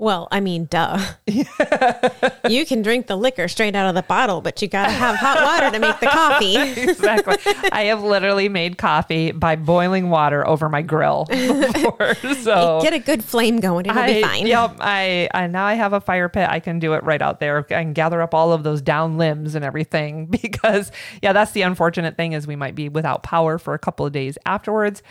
Well, 0.00 0.28
I 0.30 0.38
mean, 0.38 0.66
duh. 0.66 1.00
you 1.26 2.64
can 2.64 2.82
drink 2.82 3.08
the 3.08 3.16
liquor 3.16 3.48
straight 3.48 3.74
out 3.74 3.88
of 3.88 3.96
the 3.96 4.04
bottle, 4.04 4.40
but 4.40 4.62
you 4.62 4.68
got 4.68 4.86
to 4.86 4.92
have 4.92 5.16
hot 5.16 5.42
water 5.42 5.72
to 5.72 5.80
make 5.80 5.98
the 5.98 6.06
coffee. 6.06 6.56
exactly. 6.82 7.36
I 7.72 7.86
have 7.86 8.04
literally 8.04 8.48
made 8.48 8.78
coffee 8.78 9.32
by 9.32 9.56
boiling 9.56 10.08
water 10.08 10.46
over 10.46 10.68
my 10.68 10.82
grill 10.82 11.24
before. 11.28 12.14
So 12.36 12.78
Get 12.80 12.92
a 12.92 13.00
good 13.00 13.24
flame 13.24 13.58
going. 13.58 13.86
It'll 13.86 13.98
I, 13.98 14.06
be 14.06 14.22
fine. 14.22 14.46
Yep. 14.46 14.76
I, 14.78 15.28
I 15.34 15.48
now 15.48 15.64
I 15.64 15.74
have 15.74 15.92
a 15.92 16.00
fire 16.00 16.28
pit. 16.28 16.48
I 16.48 16.60
can 16.60 16.78
do 16.78 16.92
it 16.92 17.02
right 17.02 17.20
out 17.20 17.40
there. 17.40 17.58
I 17.58 17.62
can 17.82 17.92
gather 17.92 18.22
up 18.22 18.34
all 18.34 18.52
of 18.52 18.62
those 18.62 18.80
down 18.80 19.18
limbs 19.18 19.56
and 19.56 19.64
everything 19.64 20.26
because 20.26 20.92
yeah, 21.22 21.32
that's 21.32 21.50
the 21.50 21.62
unfortunate 21.62 22.16
thing 22.16 22.34
is 22.34 22.46
we 22.46 22.56
might 22.56 22.76
be 22.76 22.88
without 22.88 23.24
power 23.24 23.58
for 23.58 23.74
a 23.74 23.80
couple 23.80 24.06
of 24.06 24.12
days 24.12 24.38
afterwards. 24.46 25.02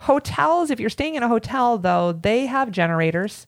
Hotels, 0.00 0.70
if 0.70 0.80
you're 0.80 0.90
staying 0.90 1.14
in 1.14 1.22
a 1.22 1.28
hotel 1.28 1.78
though, 1.78 2.12
they 2.12 2.44
have 2.44 2.70
generators. 2.70 3.46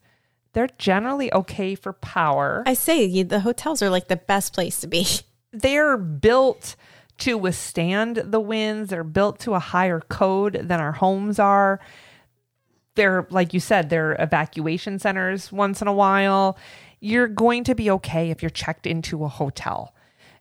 They're 0.56 0.70
generally 0.78 1.30
okay 1.34 1.74
for 1.74 1.92
power. 1.92 2.62
I 2.64 2.72
say 2.72 3.22
the 3.22 3.40
hotels 3.40 3.82
are 3.82 3.90
like 3.90 4.08
the 4.08 4.16
best 4.16 4.54
place 4.54 4.80
to 4.80 4.86
be. 4.86 5.06
they're 5.52 5.98
built 5.98 6.76
to 7.18 7.36
withstand 7.36 8.16
the 8.16 8.40
winds. 8.40 8.88
They're 8.88 9.04
built 9.04 9.38
to 9.40 9.52
a 9.52 9.58
higher 9.58 10.00
code 10.00 10.54
than 10.54 10.80
our 10.80 10.92
homes 10.92 11.38
are. 11.38 11.78
They're, 12.94 13.26
like 13.28 13.52
you 13.52 13.60
said, 13.60 13.90
they're 13.90 14.16
evacuation 14.18 14.98
centers 14.98 15.52
once 15.52 15.82
in 15.82 15.88
a 15.88 15.92
while. 15.92 16.56
You're 17.00 17.28
going 17.28 17.62
to 17.64 17.74
be 17.74 17.90
okay 17.90 18.30
if 18.30 18.42
you're 18.42 18.48
checked 18.48 18.86
into 18.86 19.24
a 19.24 19.28
hotel, 19.28 19.94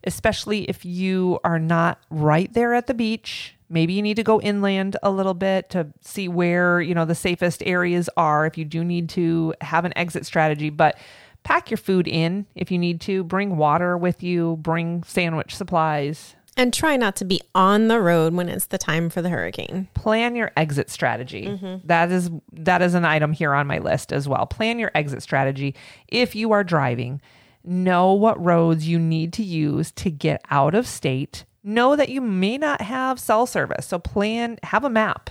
especially 0.04 0.62
if 0.62 0.82
you 0.86 1.38
are 1.44 1.58
not 1.58 2.00
right 2.08 2.50
there 2.54 2.72
at 2.72 2.86
the 2.86 2.94
beach. 2.94 3.55
Maybe 3.68 3.94
you 3.94 4.02
need 4.02 4.16
to 4.16 4.22
go 4.22 4.40
inland 4.40 4.96
a 5.02 5.10
little 5.10 5.34
bit 5.34 5.70
to 5.70 5.88
see 6.00 6.28
where, 6.28 6.80
you 6.80 6.94
know, 6.94 7.04
the 7.04 7.14
safest 7.14 7.62
areas 7.66 8.08
are 8.16 8.46
if 8.46 8.56
you 8.56 8.64
do 8.64 8.84
need 8.84 9.08
to 9.10 9.54
have 9.60 9.84
an 9.84 9.92
exit 9.96 10.24
strategy, 10.26 10.70
but 10.70 10.96
pack 11.42 11.70
your 11.70 11.78
food 11.78 12.06
in 12.08 12.46
if 12.54 12.70
you 12.70 12.78
need 12.78 13.00
to, 13.02 13.24
bring 13.24 13.56
water 13.56 13.96
with 13.96 14.22
you, 14.22 14.56
bring 14.60 15.02
sandwich 15.04 15.54
supplies, 15.54 16.34
And 16.56 16.72
try 16.72 16.96
not 16.96 17.16
to 17.16 17.24
be 17.24 17.40
on 17.54 17.88
the 17.88 18.00
road 18.00 18.34
when 18.34 18.48
it's 18.48 18.66
the 18.66 18.78
time 18.78 19.10
for 19.10 19.20
the 19.20 19.28
hurricane. 19.28 19.88
plan 19.94 20.34
your 20.36 20.52
exit 20.56 20.88
strategy. 20.88 21.46
Mm-hmm. 21.46 21.86
That 21.86 22.10
is 22.10 22.30
that 22.52 22.82
is 22.82 22.94
an 22.94 23.04
item 23.04 23.32
here 23.32 23.52
on 23.52 23.66
my 23.66 23.78
list 23.78 24.12
as 24.12 24.26
well. 24.28 24.46
Plan 24.46 24.78
your 24.78 24.90
exit 24.94 25.22
strategy 25.22 25.74
if 26.08 26.34
you 26.34 26.52
are 26.52 26.64
driving. 26.64 27.20
Know 27.64 28.12
what 28.12 28.42
roads 28.42 28.86
you 28.88 28.98
need 28.98 29.32
to 29.34 29.42
use 29.42 29.90
to 29.92 30.10
get 30.10 30.40
out 30.50 30.74
of 30.74 30.86
state. 30.86 31.44
Know 31.68 31.96
that 31.96 32.10
you 32.10 32.20
may 32.20 32.58
not 32.58 32.80
have 32.80 33.18
cell 33.18 33.44
service. 33.44 33.86
So 33.86 33.98
plan 33.98 34.60
have 34.62 34.84
a 34.84 34.88
map. 34.88 35.30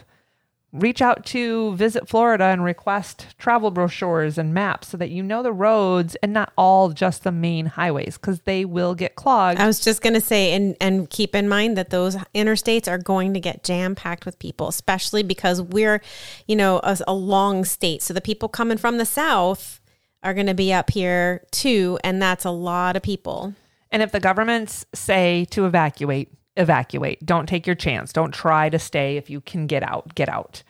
Reach 0.73 1.01
out 1.01 1.25
to 1.27 1.73
Visit 1.77 2.09
Florida 2.09 2.43
and 2.43 2.61
request 2.61 3.27
travel 3.37 3.71
brochures 3.71 4.37
and 4.37 4.53
maps 4.53 4.89
so 4.89 4.97
that 4.97 5.09
you 5.09 5.23
know 5.23 5.41
the 5.41 5.53
roads 5.53 6.15
and 6.15 6.33
not 6.33 6.51
all 6.57 6.89
just 6.89 7.23
the 7.23 7.31
main 7.31 7.67
highways 7.67 8.17
because 8.17 8.41
they 8.41 8.65
will 8.65 8.95
get 8.95 9.15
clogged. 9.15 9.61
I 9.61 9.67
was 9.67 9.79
just 9.79 10.01
going 10.01 10.15
to 10.15 10.19
say, 10.19 10.51
and, 10.51 10.75
and 10.81 11.09
keep 11.09 11.33
in 11.33 11.47
mind 11.47 11.77
that 11.77 11.91
those 11.91 12.17
interstates 12.35 12.91
are 12.91 12.97
going 12.97 13.33
to 13.33 13.39
get 13.39 13.63
jam 13.63 13.95
packed 13.95 14.25
with 14.25 14.37
people, 14.37 14.67
especially 14.67 15.23
because 15.23 15.61
we're, 15.61 16.01
you 16.45 16.57
know, 16.57 16.81
a, 16.83 16.97
a 17.07 17.13
long 17.13 17.63
state. 17.63 18.01
So 18.01 18.13
the 18.13 18.19
people 18.19 18.49
coming 18.49 18.77
from 18.77 18.97
the 18.97 19.05
south 19.05 19.79
are 20.23 20.33
going 20.33 20.47
to 20.47 20.53
be 20.53 20.73
up 20.73 20.89
here 20.89 21.45
too. 21.51 21.97
And 22.03 22.21
that's 22.21 22.43
a 22.43 22.51
lot 22.51 22.97
of 22.97 23.01
people. 23.01 23.53
And 23.95 24.03
if 24.03 24.11
the 24.11 24.19
governments 24.19 24.85
say 24.93 25.45
to 25.51 25.65
evacuate, 25.65 26.29
evacuate. 26.57 27.25
Don't 27.25 27.47
take 27.47 27.65
your 27.65 27.77
chance. 27.77 28.11
Don't 28.11 28.33
try 28.33 28.67
to 28.67 28.77
stay. 28.77 29.15
If 29.15 29.29
you 29.29 29.39
can 29.39 29.67
get 29.67 29.83
out, 29.83 30.13
get 30.15 30.27
out. 30.27 30.63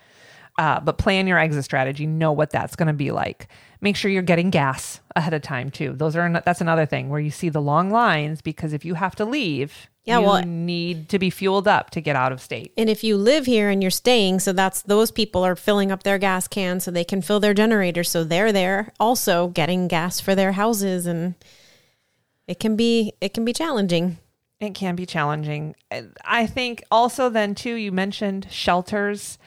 Uh, 0.60 0.80
but 0.80 1.00
plan 1.00 1.26
your 1.26 1.40
exit 1.40 1.64
strategy. 1.64 2.06
Know 2.06 2.32
what 2.32 2.52
that's 2.52 2.76
going 2.76 2.86
to 2.86 2.94
be 2.94 3.10
like. 3.10 3.48
Make 3.82 3.96
sure 3.96 4.12
you're 4.12 4.22
getting 4.22 4.52
gas 4.52 5.00
ahead 5.16 5.34
of 5.34 5.42
time 5.42 5.72
too. 5.72 5.94
Those 5.94 6.16
are 6.16 6.40
that's 6.46 6.62
another 6.62 6.86
thing 6.86 7.10
where 7.10 7.20
you 7.20 7.32
see 7.32 7.50
the 7.50 7.64
long 7.64 7.90
lines 7.90 8.44
because 8.44 8.74
if 8.74 8.86
you 8.86 8.94
have 8.94 9.16
to 9.16 9.26
leave, 9.26 9.90
Yeah, 10.04 10.20
you 10.20 10.26
well- 10.28 10.46
need 10.46 11.10
to 11.10 11.18
be 11.18 11.32
fueled 11.32 11.68
up 11.68 11.90
to 11.92 12.02
get 12.02 12.16
out 12.16 12.32
of 12.32 12.40
state. 12.40 12.74
And 12.78 12.92
if 12.92 13.04
you 13.04 13.18
live 13.18 13.48
here 13.48 13.72
and 13.72 13.82
you're 13.82 13.90
staying, 13.90 14.42
so 14.42 14.54
that's 14.54 14.84
those 14.84 15.10
people 15.10 15.44
are 15.44 15.56
filling 15.56 15.92
up 15.92 16.04
their 16.04 16.20
gas 16.20 16.48
cans 16.48 16.84
so 16.84 16.92
they 16.92 17.04
can 17.04 17.24
fill 17.24 17.40
their 17.40 17.56
generators. 17.56 18.12
So 18.12 18.24
they're 18.24 18.52
there 18.52 18.94
also 19.00 19.48
getting 19.48 19.88
gas 19.88 20.20
for 20.20 20.36
their 20.36 20.52
houses 20.52 21.08
and 21.08 21.34
it 22.48 22.60
can 22.60 22.76
be 22.76 23.14
it 23.22 23.34
can 23.34 23.46
be 23.46 23.54
challenging. 23.54 24.18
It 24.60 24.74
can 24.74 24.96
be 24.96 25.06
challenging. 25.06 25.76
I 26.24 26.48
think 26.48 26.84
also 26.90 27.30
then 27.30 27.56
too 27.56 27.76
you 27.76 27.92
mentioned 27.92 28.48
shelters. 28.50 29.38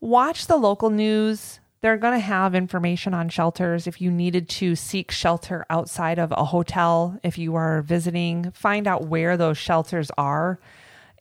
Watch 0.00 0.46
the 0.46 0.56
local 0.56 0.90
news. 0.90 1.60
They're 1.80 1.96
going 1.96 2.14
to 2.14 2.18
have 2.18 2.56
information 2.56 3.14
on 3.14 3.28
shelters 3.28 3.86
if 3.86 4.00
you 4.00 4.10
needed 4.10 4.48
to 4.48 4.74
seek 4.74 5.12
shelter 5.12 5.64
outside 5.70 6.18
of 6.18 6.32
a 6.32 6.46
hotel 6.46 7.18
if 7.22 7.38
you 7.38 7.54
are 7.54 7.82
visiting, 7.82 8.50
find 8.50 8.88
out 8.88 9.06
where 9.06 9.36
those 9.36 9.58
shelters 9.58 10.10
are 10.18 10.58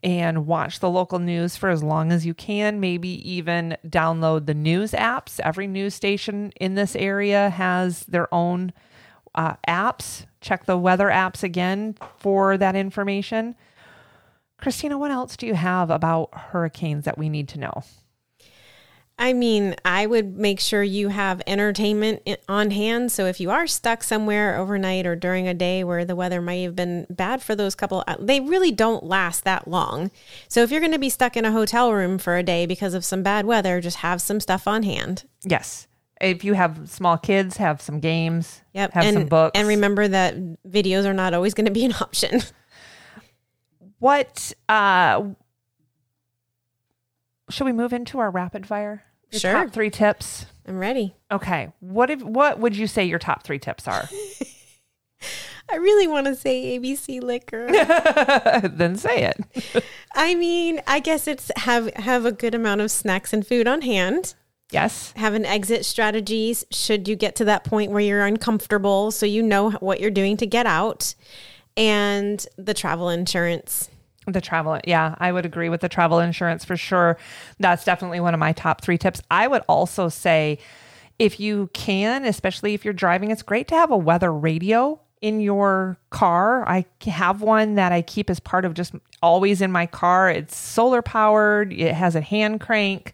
and 0.03 0.47
watch 0.47 0.79
the 0.79 0.89
local 0.89 1.19
news 1.19 1.55
for 1.55 1.69
as 1.69 1.83
long 1.83 2.11
as 2.11 2.25
you 2.25 2.33
can. 2.33 2.79
Maybe 2.79 3.09
even 3.29 3.77
download 3.85 4.47
the 4.47 4.53
news 4.55 4.93
apps. 4.93 5.39
Every 5.43 5.67
news 5.67 5.93
station 5.93 6.51
in 6.59 6.73
this 6.73 6.95
area 6.95 7.51
has 7.51 8.01
their 8.05 8.33
own 8.33 8.73
uh, 9.37 9.55
apps. 9.67 10.25
Check 10.41 10.65
the 10.65 10.77
weather 10.77 11.07
apps 11.07 11.43
again 11.43 11.95
for 12.17 12.57
that 12.57 12.75
information. 12.75 13.55
Christina, 14.57 14.97
what 14.97 15.11
else 15.11 15.37
do 15.37 15.45
you 15.45 15.53
have 15.53 15.89
about 15.89 16.33
hurricanes 16.33 17.05
that 17.05 17.17
we 17.17 17.29
need 17.29 17.47
to 17.49 17.59
know? 17.59 17.83
I 19.19 19.33
mean, 19.33 19.75
I 19.83 20.05
would 20.05 20.37
make 20.37 20.59
sure 20.59 20.83
you 20.83 21.09
have 21.09 21.41
entertainment 21.47 22.21
on 22.47 22.69
hand. 22.69 23.11
So 23.11 23.25
if 23.25 23.39
you 23.39 23.49
are 23.49 23.65
stuck 23.65 24.03
somewhere 24.03 24.57
overnight 24.57 25.07
or 25.07 25.15
during 25.15 25.47
a 25.47 25.55
day 25.55 25.83
where 25.83 26.05
the 26.05 26.15
weather 26.15 26.39
might 26.39 26.61
have 26.61 26.75
been 26.75 27.07
bad 27.09 27.41
for 27.41 27.55
those 27.55 27.73
couple, 27.73 28.03
uh, 28.07 28.15
they 28.19 28.39
really 28.39 28.71
don't 28.71 29.03
last 29.03 29.43
that 29.43 29.67
long. 29.67 30.11
So 30.47 30.61
if 30.61 30.69
you're 30.69 30.81
going 30.81 30.91
to 30.91 30.99
be 30.99 31.09
stuck 31.09 31.35
in 31.35 31.45
a 31.45 31.51
hotel 31.51 31.93
room 31.93 32.19
for 32.19 32.37
a 32.37 32.43
day 32.43 32.67
because 32.67 32.93
of 32.93 33.03
some 33.03 33.23
bad 33.23 33.47
weather, 33.47 33.81
just 33.81 33.97
have 33.97 34.21
some 34.21 34.39
stuff 34.39 34.67
on 34.67 34.83
hand. 34.83 35.23
Yes. 35.43 35.87
If 36.19 36.43
you 36.43 36.53
have 36.53 36.89
small 36.89 37.17
kids, 37.17 37.57
have 37.57 37.81
some 37.81 37.99
games, 37.99 38.61
Yep. 38.73 38.93
have 38.93 39.03
and, 39.05 39.13
some 39.13 39.25
books. 39.27 39.57
And 39.57 39.67
remember 39.67 40.07
that 40.07 40.35
videos 40.67 41.05
are 41.05 41.13
not 41.13 41.33
always 41.33 41.53
going 41.53 41.65
to 41.65 41.71
be 41.71 41.85
an 41.85 41.93
option. 42.01 42.41
what 43.99 44.53
uh 44.69 45.23
should 47.49 47.65
we 47.65 47.71
move 47.71 47.93
into 47.93 48.19
our 48.19 48.29
rapid 48.29 48.65
fire? 48.65 49.03
Your 49.31 49.39
Sure. 49.39 49.51
Top 49.53 49.71
three 49.71 49.89
tips. 49.89 50.45
I'm 50.67 50.77
ready. 50.79 51.15
Okay. 51.31 51.71
What 51.79 52.09
if 52.09 52.21
what 52.21 52.59
would 52.59 52.75
you 52.75 52.87
say 52.87 53.05
your 53.05 53.19
top 53.19 53.43
three 53.43 53.59
tips 53.59 53.87
are? 53.87 54.09
I 55.69 55.75
really 55.75 56.07
want 56.07 56.27
to 56.27 56.35
say 56.35 56.79
ABC 56.79 57.21
liquor. 57.21 57.67
then 58.69 58.95
say 58.95 59.23
it. 59.23 59.83
I 60.15 60.33
mean, 60.35 60.81
I 60.87 60.99
guess 60.99 61.27
it's 61.27 61.51
have 61.57 61.93
have 61.95 62.25
a 62.25 62.31
good 62.31 62.55
amount 62.55 62.81
of 62.81 62.89
snacks 62.91 63.33
and 63.33 63.45
food 63.45 63.67
on 63.67 63.81
hand. 63.81 64.35
Yes. 64.71 65.13
Have 65.15 65.33
an 65.33 65.45
exit 65.45 65.85
strategies 65.85 66.65
should 66.71 67.07
you 67.07 67.15
get 67.15 67.35
to 67.37 67.45
that 67.45 67.63
point 67.63 67.91
where 67.91 68.01
you're 68.01 68.25
uncomfortable 68.25 69.11
so 69.11 69.25
you 69.25 69.41
know 69.41 69.71
what 69.71 70.01
you're 70.01 70.11
doing 70.11 70.35
to 70.37 70.45
get 70.45 70.65
out 70.65 71.15
and 71.77 72.45
the 72.57 72.73
travel 72.73 73.09
insurance. 73.09 73.89
The 74.25 74.41
travel, 74.41 74.77
yeah, 74.85 75.15
I 75.19 75.31
would 75.31 75.45
agree 75.45 75.69
with 75.69 75.79
the 75.79 75.87
travel 75.87 76.19
insurance 76.19 76.65
for 76.65 76.75
sure. 76.75 77.17
That's 77.59 77.85
definitely 77.85 78.19
one 78.19 78.33
of 78.33 78.41
my 78.41 78.51
top 78.51 78.81
three 78.81 78.97
tips. 78.97 79.21
I 79.31 79.47
would 79.47 79.61
also 79.69 80.09
say, 80.09 80.59
if 81.17 81.39
you 81.39 81.69
can, 81.71 82.25
especially 82.25 82.73
if 82.73 82.83
you're 82.83 82.93
driving, 82.93 83.31
it's 83.31 83.41
great 83.41 83.69
to 83.69 83.75
have 83.75 83.89
a 83.89 83.97
weather 83.97 84.33
radio 84.33 84.99
in 85.21 85.39
your 85.39 85.97
car. 86.09 86.67
I 86.67 86.85
have 87.05 87.41
one 87.41 87.75
that 87.75 87.93
I 87.93 88.01
keep 88.01 88.29
as 88.29 88.41
part 88.41 88.65
of 88.65 88.73
just 88.73 88.93
always 89.21 89.61
in 89.61 89.71
my 89.71 89.85
car. 89.85 90.29
It's 90.29 90.57
solar 90.57 91.01
powered, 91.01 91.71
it 91.71 91.93
has 91.93 92.15
a 92.15 92.21
hand 92.21 92.59
crank. 92.59 93.13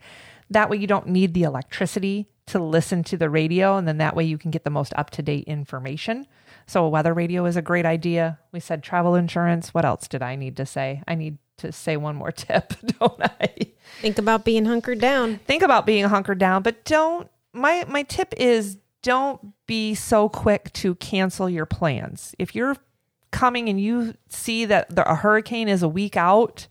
That 0.53 0.69
way, 0.69 0.77
you 0.77 0.87
don't 0.87 1.07
need 1.07 1.33
the 1.33 1.43
electricity 1.43 2.29
to 2.47 2.59
listen 2.59 3.03
to 3.05 3.17
the 3.17 3.29
radio. 3.29 3.77
And 3.77 3.87
then 3.87 3.97
that 3.97 4.15
way, 4.15 4.23
you 4.23 4.37
can 4.37 4.51
get 4.51 4.63
the 4.63 4.69
most 4.69 4.93
up 4.95 5.09
to 5.11 5.21
date 5.21 5.45
information. 5.45 6.27
So, 6.65 6.85
a 6.85 6.89
weather 6.89 7.13
radio 7.13 7.45
is 7.45 7.57
a 7.57 7.61
great 7.61 7.85
idea. 7.85 8.39
We 8.51 8.59
said 8.59 8.83
travel 8.83 9.15
insurance. 9.15 9.73
What 9.73 9.85
else 9.85 10.07
did 10.07 10.21
I 10.21 10.35
need 10.35 10.57
to 10.57 10.65
say? 10.65 11.03
I 11.07 11.15
need 11.15 11.37
to 11.57 11.71
say 11.71 11.97
one 11.97 12.15
more 12.15 12.31
tip, 12.31 12.73
don't 12.99 13.21
I? 13.21 13.49
Think 14.01 14.17
about 14.17 14.45
being 14.45 14.65
hunkered 14.65 14.99
down. 14.99 15.39
Think 15.39 15.63
about 15.63 15.85
being 15.85 16.05
hunkered 16.05 16.39
down, 16.39 16.63
but 16.63 16.85
don't. 16.85 17.29
My 17.53 17.85
my 17.87 18.03
tip 18.03 18.33
is 18.37 18.77
don't 19.03 19.53
be 19.67 19.93
so 19.93 20.29
quick 20.29 20.71
to 20.73 20.95
cancel 20.95 21.49
your 21.49 21.65
plans. 21.65 22.33
If 22.39 22.55
you're 22.55 22.77
coming 23.31 23.67
and 23.67 23.79
you 23.79 24.15
see 24.29 24.65
that 24.65 24.95
the, 24.95 25.09
a 25.09 25.15
hurricane 25.15 25.67
is 25.67 25.83
a 25.83 25.89
week 25.89 26.15
out, 26.15 26.67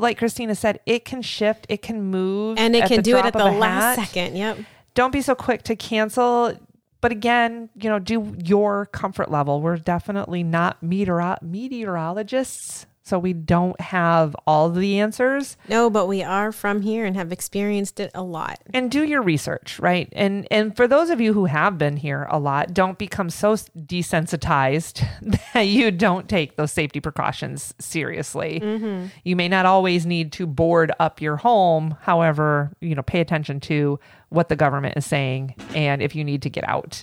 like 0.00 0.18
Christina 0.18 0.54
said, 0.54 0.80
it 0.86 1.04
can 1.04 1.22
shift, 1.22 1.66
it 1.68 1.82
can 1.82 2.02
move, 2.02 2.58
And 2.58 2.74
it 2.74 2.86
can 2.86 3.02
do 3.02 3.16
it 3.16 3.24
at 3.24 3.32
the 3.32 3.44
last 3.44 3.98
hat 3.98 4.08
second. 4.08 4.36
Yep. 4.36 4.58
don't 4.94 5.12
be 5.12 5.20
so 5.22 5.34
quick 5.34 5.62
to 5.64 5.76
cancel. 5.76 6.54
But 7.00 7.12
again, 7.12 7.70
you 7.76 7.88
know, 7.88 7.98
do 7.98 8.34
your 8.44 8.86
comfort 8.86 9.30
level. 9.30 9.62
We're 9.62 9.78
definitely 9.78 10.42
not 10.42 10.82
meteoro- 10.82 11.40
meteorologists. 11.42 12.86
So 13.02 13.18
we 13.18 13.32
don't 13.32 13.80
have 13.80 14.36
all 14.46 14.70
the 14.70 15.00
answers. 15.00 15.56
No, 15.68 15.90
but 15.90 16.06
we 16.06 16.22
are 16.22 16.52
from 16.52 16.82
here 16.82 17.04
and 17.04 17.16
have 17.16 17.32
experienced 17.32 17.98
it 17.98 18.10
a 18.14 18.22
lot. 18.22 18.60
And 18.72 18.90
do 18.90 19.02
your 19.04 19.22
research, 19.22 19.78
right? 19.78 20.08
And 20.12 20.46
and 20.50 20.76
for 20.76 20.86
those 20.86 21.10
of 21.10 21.20
you 21.20 21.32
who 21.32 21.46
have 21.46 21.78
been 21.78 21.96
here 21.96 22.26
a 22.30 22.38
lot, 22.38 22.74
don't 22.74 22.98
become 22.98 23.30
so 23.30 23.54
desensitized 23.54 25.04
that 25.54 25.62
you 25.62 25.90
don't 25.90 26.28
take 26.28 26.56
those 26.56 26.72
safety 26.72 27.00
precautions 27.00 27.74
seriously. 27.78 28.60
Mm-hmm. 28.62 29.06
You 29.24 29.36
may 29.36 29.48
not 29.48 29.66
always 29.66 30.06
need 30.06 30.32
to 30.32 30.46
board 30.46 30.92
up 31.00 31.20
your 31.20 31.36
home. 31.36 31.96
However, 32.02 32.72
you 32.80 32.94
know, 32.94 33.02
pay 33.02 33.20
attention 33.20 33.60
to 33.60 33.98
what 34.28 34.48
the 34.48 34.56
government 34.56 34.96
is 34.96 35.06
saying 35.06 35.54
and 35.74 36.02
if 36.02 36.14
you 36.14 36.22
need 36.24 36.42
to 36.42 36.50
get 36.50 36.68
out. 36.68 37.02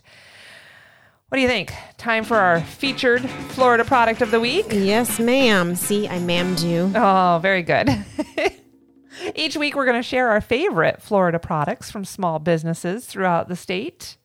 What 1.29 1.35
do 1.35 1.41
you 1.41 1.49
think? 1.49 1.73
Time 1.97 2.23
for 2.23 2.37
our 2.37 2.61
featured 2.61 3.29
Florida 3.49 3.83
product 3.83 4.21
of 4.21 4.31
the 4.31 4.39
week? 4.39 4.67
Yes, 4.69 5.19
ma'am. 5.19 5.75
See, 5.75 6.07
I 6.07 6.19
mammed 6.19 6.63
you. 6.63 6.89
Oh, 6.95 7.39
very 7.41 7.63
good. 7.63 7.89
Each 9.35 9.57
week, 9.57 9.75
we're 9.75 9.83
going 9.83 9.99
to 10.01 10.07
share 10.07 10.29
our 10.29 10.39
favorite 10.39 11.01
Florida 11.01 11.37
products 11.37 11.91
from 11.91 12.05
small 12.05 12.39
businesses 12.39 13.05
throughout 13.07 13.49
the 13.49 13.57
state. 13.57 14.15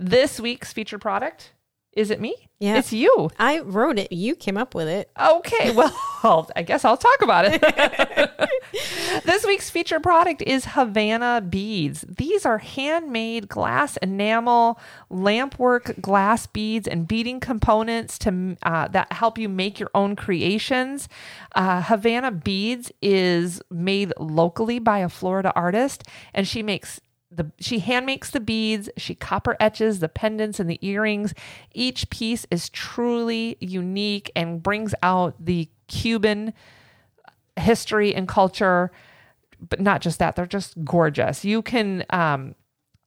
This 0.00 0.40
week's 0.40 0.72
featured 0.72 1.00
product 1.00 1.52
is 1.98 2.10
it 2.10 2.20
me? 2.20 2.48
Yeah. 2.60 2.78
It's 2.78 2.92
you. 2.92 3.30
I 3.40 3.58
wrote 3.60 3.98
it. 3.98 4.12
You 4.12 4.36
came 4.36 4.56
up 4.56 4.72
with 4.72 4.86
it. 4.86 5.10
Okay, 5.20 5.70
well, 6.22 6.48
I 6.54 6.62
guess 6.62 6.84
I'll 6.84 6.96
talk 6.96 7.22
about 7.22 7.44
it. 7.46 7.60
this 9.24 9.44
week's 9.44 9.68
featured 9.68 10.02
product 10.04 10.40
is 10.42 10.64
Havana 10.64 11.40
beads. 11.40 12.04
These 12.08 12.46
are 12.46 12.58
handmade 12.58 13.48
glass 13.48 13.96
enamel, 13.96 14.78
lampwork 15.10 16.00
glass 16.00 16.46
beads, 16.46 16.86
and 16.86 17.06
beading 17.06 17.40
components 17.40 18.16
to 18.20 18.56
uh, 18.62 18.86
that 18.88 19.12
help 19.12 19.36
you 19.38 19.48
make 19.48 19.80
your 19.80 19.90
own 19.92 20.14
creations. 20.14 21.08
Uh, 21.56 21.82
Havana 21.82 22.30
beads 22.30 22.92
is 23.02 23.60
made 23.70 24.12
locally 24.20 24.78
by 24.78 24.98
a 24.98 25.08
Florida 25.08 25.52
artist, 25.56 26.04
and 26.32 26.46
she 26.46 26.62
makes 26.62 27.00
the 27.30 27.50
she 27.58 27.80
hand 27.80 28.06
makes 28.06 28.30
the 28.30 28.40
beads 28.40 28.88
she 28.96 29.14
copper 29.14 29.56
etches 29.60 30.00
the 30.00 30.08
pendants 30.08 30.58
and 30.58 30.68
the 30.68 30.78
earrings. 30.86 31.34
Each 31.72 32.08
piece 32.10 32.46
is 32.50 32.68
truly 32.70 33.56
unique 33.60 34.30
and 34.34 34.62
brings 34.62 34.94
out 35.02 35.34
the 35.38 35.68
cuban 35.88 36.54
history 37.56 38.14
and 38.14 38.26
culture. 38.26 38.90
But 39.60 39.80
not 39.80 40.00
just 40.00 40.18
that 40.20 40.36
they're 40.36 40.46
just 40.46 40.82
gorgeous. 40.84 41.44
You 41.44 41.62
can 41.62 42.04
um 42.10 42.54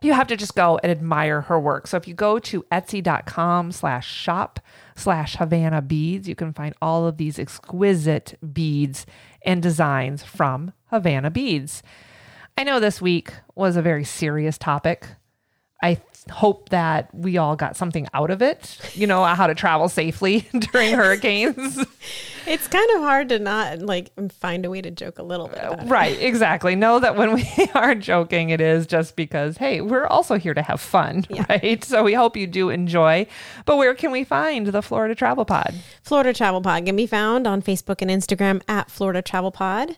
you 0.03 0.13
have 0.13 0.27
to 0.27 0.35
just 0.35 0.55
go 0.55 0.79
and 0.81 0.91
admire 0.91 1.41
her 1.41 1.59
work. 1.59 1.85
So 1.85 1.95
if 1.95 2.07
you 2.07 2.15
go 2.15 2.39
to 2.39 2.63
etsy.com 2.71 3.71
slash 3.71 4.11
shop 4.11 4.59
slash 4.95 5.37
havana 5.37 5.81
beads 5.81 6.27
you 6.27 6.35
can 6.35 6.53
find 6.53 6.75
all 6.81 7.07
of 7.07 7.17
these 7.17 7.39
exquisite 7.39 8.37
beads 8.53 9.05
and 9.43 9.63
designs 9.63 10.21
from 10.21 10.73
havana 10.91 11.31
beads 11.31 11.81
I 12.61 12.63
know 12.63 12.79
this 12.79 13.01
week 13.01 13.33
was 13.55 13.75
a 13.75 13.81
very 13.81 14.03
serious 14.03 14.55
topic. 14.55 15.07
I 15.81 15.95
th- 15.95 16.05
hope 16.29 16.69
that 16.69 17.09
we 17.11 17.37
all 17.39 17.55
got 17.55 17.75
something 17.75 18.07
out 18.13 18.29
of 18.29 18.43
it, 18.43 18.77
you 18.93 19.07
know, 19.07 19.23
how 19.25 19.47
to 19.47 19.55
travel 19.55 19.89
safely 19.89 20.41
during 20.71 20.93
hurricanes. 20.93 21.83
It's 22.45 22.67
kind 22.67 22.87
of 22.91 23.01
hard 23.01 23.29
to 23.29 23.39
not 23.39 23.79
like 23.79 24.11
find 24.33 24.63
a 24.63 24.69
way 24.69 24.79
to 24.83 24.91
joke 24.91 25.17
a 25.17 25.23
little 25.23 25.47
bit. 25.47 25.57
About 25.57 25.79
it. 25.85 25.89
right, 25.89 26.21
exactly. 26.21 26.75
Know 26.75 26.99
that 26.99 27.15
when 27.15 27.33
we 27.33 27.43
are 27.73 27.95
joking, 27.95 28.51
it 28.51 28.61
is 28.61 28.85
just 28.85 29.15
because, 29.15 29.57
hey, 29.57 29.81
we're 29.81 30.05
also 30.05 30.37
here 30.37 30.53
to 30.53 30.61
have 30.61 30.79
fun, 30.79 31.25
Yeah. 31.31 31.45
right? 31.49 31.83
So 31.83 32.03
we 32.03 32.13
hope 32.13 32.37
you 32.37 32.45
do 32.45 32.69
enjoy. 32.69 33.25
But 33.65 33.77
where 33.77 33.95
can 33.95 34.11
we 34.11 34.23
find 34.23 34.67
the 34.67 34.83
Florida 34.83 35.15
Travel 35.15 35.45
Pod? 35.45 35.73
Florida 36.03 36.31
Travel 36.31 36.61
Pod 36.61 36.85
can 36.85 36.95
be 36.95 37.07
found 37.07 37.47
on 37.47 37.63
Facebook 37.63 38.03
and 38.03 38.11
Instagram 38.11 38.61
at 38.67 38.91
Florida 38.91 39.23
Travel 39.23 39.49
Pod. 39.51 39.97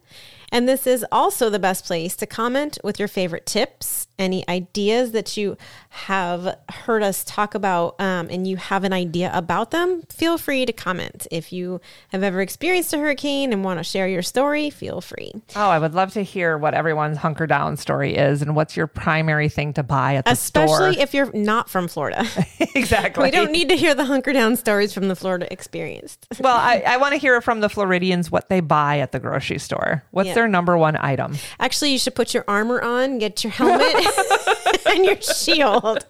And 0.54 0.70
this 0.70 0.86
is 0.86 1.04
also 1.12 1.50
the 1.50 1.58
best 1.58 1.84
place 1.84 2.16
to 2.18 2.28
comment 2.28 2.78
with 2.84 3.00
your 3.00 3.08
favorite 3.08 3.48
tips, 3.48 4.08
any 4.19 4.47
ideas 4.47 5.12
that 5.12 5.36
you 5.38 5.58
have 5.89 6.58
heard 6.69 7.04
us 7.04 7.23
talk 7.23 7.56
about, 7.56 7.99
um, 7.99 8.28
and 8.30 8.47
you 8.47 8.58
have 8.58 8.84
an 8.84 8.93
idea 8.93 9.32
about 9.34 9.71
them. 9.71 10.04
Feel 10.10 10.38
free 10.38 10.65
to 10.65 10.73
comment. 10.73 11.28
If 11.32 11.52
you 11.52 11.82
have 12.10 12.23
ever 12.23 12.41
experienced 12.41 12.93
a 12.93 12.97
hurricane 12.97 13.52
and 13.54 13.63
want 13.63 13.80
to 13.80 13.84
share 13.84 14.08
your 14.08 14.21
story, 14.21 14.69
feel 14.69 15.02
free. 15.02 15.32
Oh, 15.56 15.69
I 15.69 15.80
would 15.80 15.93
love 15.93 16.13
to 16.13 16.21
hear 16.23 16.58
what 16.58 16.73
everyone's 16.73 17.17
hunker 17.17 17.47
down 17.47 17.78
story 17.78 18.15
is 18.15 18.41
and 18.41 18.56
what's 18.56 18.78
your 18.78 18.88
primary 18.88 19.49
thing 19.49 19.73
to 19.73 19.84
buy 19.84 20.15
at 20.15 20.26
the 20.26 20.32
Especially 20.32 20.67
store. 20.76 20.88
Especially 20.89 21.02
if 21.04 21.13
you're 21.13 21.32
not 21.34 21.69
from 21.69 21.88
Florida. 21.88 22.26
exactly. 22.76 23.23
we 23.23 23.32
don't 23.32 23.52
need 23.52 23.69
to 23.69 23.76
hear 23.76 23.95
the 23.95 24.06
hunker 24.06 24.34
down 24.34 24.56
stories 24.56 24.93
from 24.93 25.08
the 25.08 25.15
Florida 25.15 25.52
experience. 25.52 26.17
Well, 26.39 26.58
I, 26.58 26.84
I 26.86 26.97
want 26.97 27.13
to 27.13 27.17
hear 27.19 27.39
from 27.41 27.62
the 27.62 27.69
Floridians 27.69 28.30
what 28.30 28.49
they 28.49 28.60
buy 28.60 28.99
at 28.99 29.12
the 29.13 29.19
grocery 29.19 29.60
store. 29.60 30.04
What's 30.12 30.28
Yeah. 30.28 30.34
their 30.34 30.47
number 30.49 30.78
one 30.78 30.97
item? 30.97 31.36
Actually, 31.60 31.91
you 31.93 31.97
should 31.99 32.15
put 32.15 32.34
your 32.34 32.43
armor 32.49 32.82
on, 32.82 33.17
get 33.17 33.43
your 33.45 33.52
helmet 33.52 34.03
and 34.86 35.06
your 35.06 35.22
shield 35.22 36.06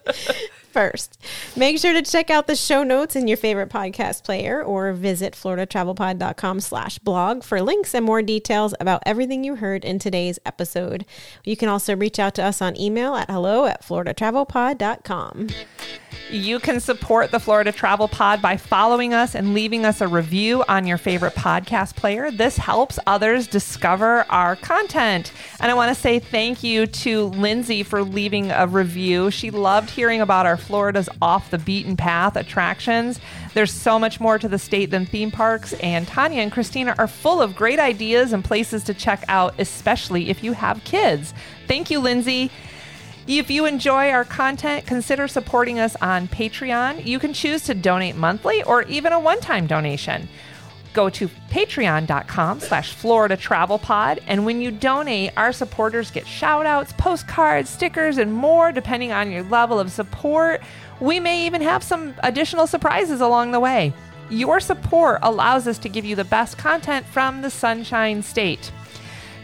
first. 0.74 1.22
Make 1.56 1.78
sure 1.78 1.92
to 1.92 2.02
check 2.02 2.30
out 2.30 2.48
the 2.48 2.56
show 2.56 2.82
notes 2.82 3.14
in 3.14 3.28
your 3.28 3.36
favorite 3.36 3.70
podcast 3.70 4.24
player 4.24 4.60
or 4.62 4.92
visit 4.92 5.34
floridatravelpod.com 5.34 6.60
slash 6.60 6.98
blog 6.98 7.44
for 7.44 7.62
links 7.62 7.94
and 7.94 8.04
more 8.04 8.22
details 8.22 8.74
about 8.80 9.02
everything 9.06 9.44
you 9.44 9.54
heard 9.54 9.84
in 9.84 10.00
today's 10.00 10.40
episode. 10.44 11.06
You 11.44 11.56
can 11.56 11.68
also 11.68 11.94
reach 11.96 12.18
out 12.18 12.34
to 12.34 12.42
us 12.42 12.60
on 12.60 12.78
email 12.78 13.14
at 13.14 13.30
hello 13.30 13.66
at 13.66 13.82
floridatravelpod.com. 13.84 15.48
You 16.30 16.58
can 16.58 16.80
support 16.80 17.30
the 17.30 17.38
Florida 17.38 17.70
Travel 17.70 18.08
Pod 18.08 18.42
by 18.42 18.56
following 18.56 19.14
us 19.14 19.34
and 19.34 19.54
leaving 19.54 19.84
us 19.84 20.00
a 20.00 20.08
review 20.08 20.64
on 20.68 20.86
your 20.86 20.98
favorite 20.98 21.34
podcast 21.34 21.94
player. 21.96 22.30
This 22.30 22.56
helps 22.56 22.98
others 23.06 23.46
discover 23.46 24.24
our 24.30 24.56
content. 24.56 25.32
And 25.60 25.70
I 25.70 25.74
want 25.74 25.94
to 25.94 26.00
say 26.00 26.18
thank 26.18 26.62
you 26.64 26.86
to 26.86 27.24
Lindsay 27.26 27.82
for 27.82 28.02
leaving 28.02 28.50
a 28.50 28.66
review. 28.66 29.30
She 29.30 29.50
loved 29.50 29.90
hearing 29.90 30.20
about 30.20 30.46
our 30.46 30.56
Florida's 30.64 31.08
off 31.22 31.50
the 31.50 31.58
beaten 31.58 31.96
path 31.96 32.36
attractions. 32.36 33.20
There's 33.54 33.72
so 33.72 33.98
much 33.98 34.20
more 34.20 34.38
to 34.38 34.48
the 34.48 34.58
state 34.58 34.90
than 34.90 35.06
theme 35.06 35.30
parks, 35.30 35.72
and 35.74 36.08
Tanya 36.08 36.40
and 36.40 36.50
Christina 36.50 36.94
are 36.98 37.06
full 37.06 37.40
of 37.40 37.54
great 37.54 37.78
ideas 37.78 38.32
and 38.32 38.44
places 38.44 38.82
to 38.84 38.94
check 38.94 39.24
out, 39.28 39.54
especially 39.58 40.30
if 40.30 40.42
you 40.42 40.52
have 40.54 40.82
kids. 40.84 41.32
Thank 41.68 41.90
you, 41.90 42.00
Lindsay. 42.00 42.50
If 43.26 43.50
you 43.50 43.64
enjoy 43.64 44.10
our 44.10 44.24
content, 44.24 44.86
consider 44.86 45.28
supporting 45.28 45.78
us 45.78 45.96
on 45.96 46.28
Patreon. 46.28 47.06
You 47.06 47.18
can 47.18 47.32
choose 47.32 47.62
to 47.64 47.74
donate 47.74 48.16
monthly 48.16 48.62
or 48.62 48.82
even 48.82 49.12
a 49.12 49.20
one-time 49.20 49.66
donation. 49.66 50.28
Go 50.94 51.10
to 51.10 51.28
patreon.com 51.50 52.60
slash 52.60 52.94
Florida 52.94 53.36
Travel 53.36 53.78
Pod. 53.78 54.20
And 54.28 54.46
when 54.46 54.60
you 54.62 54.70
donate, 54.70 55.32
our 55.36 55.52
supporters 55.52 56.12
get 56.12 56.24
shout 56.24 56.66
outs, 56.66 56.94
postcards, 56.96 57.68
stickers, 57.68 58.16
and 58.16 58.32
more 58.32 58.70
depending 58.70 59.10
on 59.10 59.30
your 59.30 59.42
level 59.42 59.80
of 59.80 59.90
support. 59.90 60.62
We 61.00 61.18
may 61.18 61.44
even 61.46 61.60
have 61.62 61.82
some 61.82 62.14
additional 62.22 62.68
surprises 62.68 63.20
along 63.20 63.50
the 63.50 63.60
way. 63.60 63.92
Your 64.30 64.60
support 64.60 65.18
allows 65.22 65.66
us 65.66 65.78
to 65.78 65.88
give 65.88 66.04
you 66.04 66.14
the 66.14 66.24
best 66.24 66.56
content 66.56 67.04
from 67.04 67.42
the 67.42 67.50
Sunshine 67.50 68.22
State. 68.22 68.70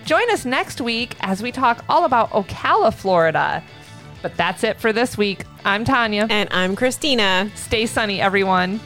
Join 0.05 0.31
us 0.31 0.45
next 0.45 0.81
week 0.81 1.17
as 1.21 1.43
we 1.43 1.53
talk 1.53 1.85
all 1.89 2.05
about 2.05 2.31
Ocala, 2.31 2.95
Florida. 2.95 3.63
But 4.23 4.37
that's 4.37 4.65
it 4.65 4.79
for 4.79 4.93
this 4.93 5.19
week. 5.19 5.45
I'm 5.65 5.85
Tanya. 5.85 6.27
And 6.31 6.49
I'm 6.53 6.77
Christina. 6.77 7.51
Stay 7.57 7.87
sunny, 7.87 8.21
everyone. 8.21 8.81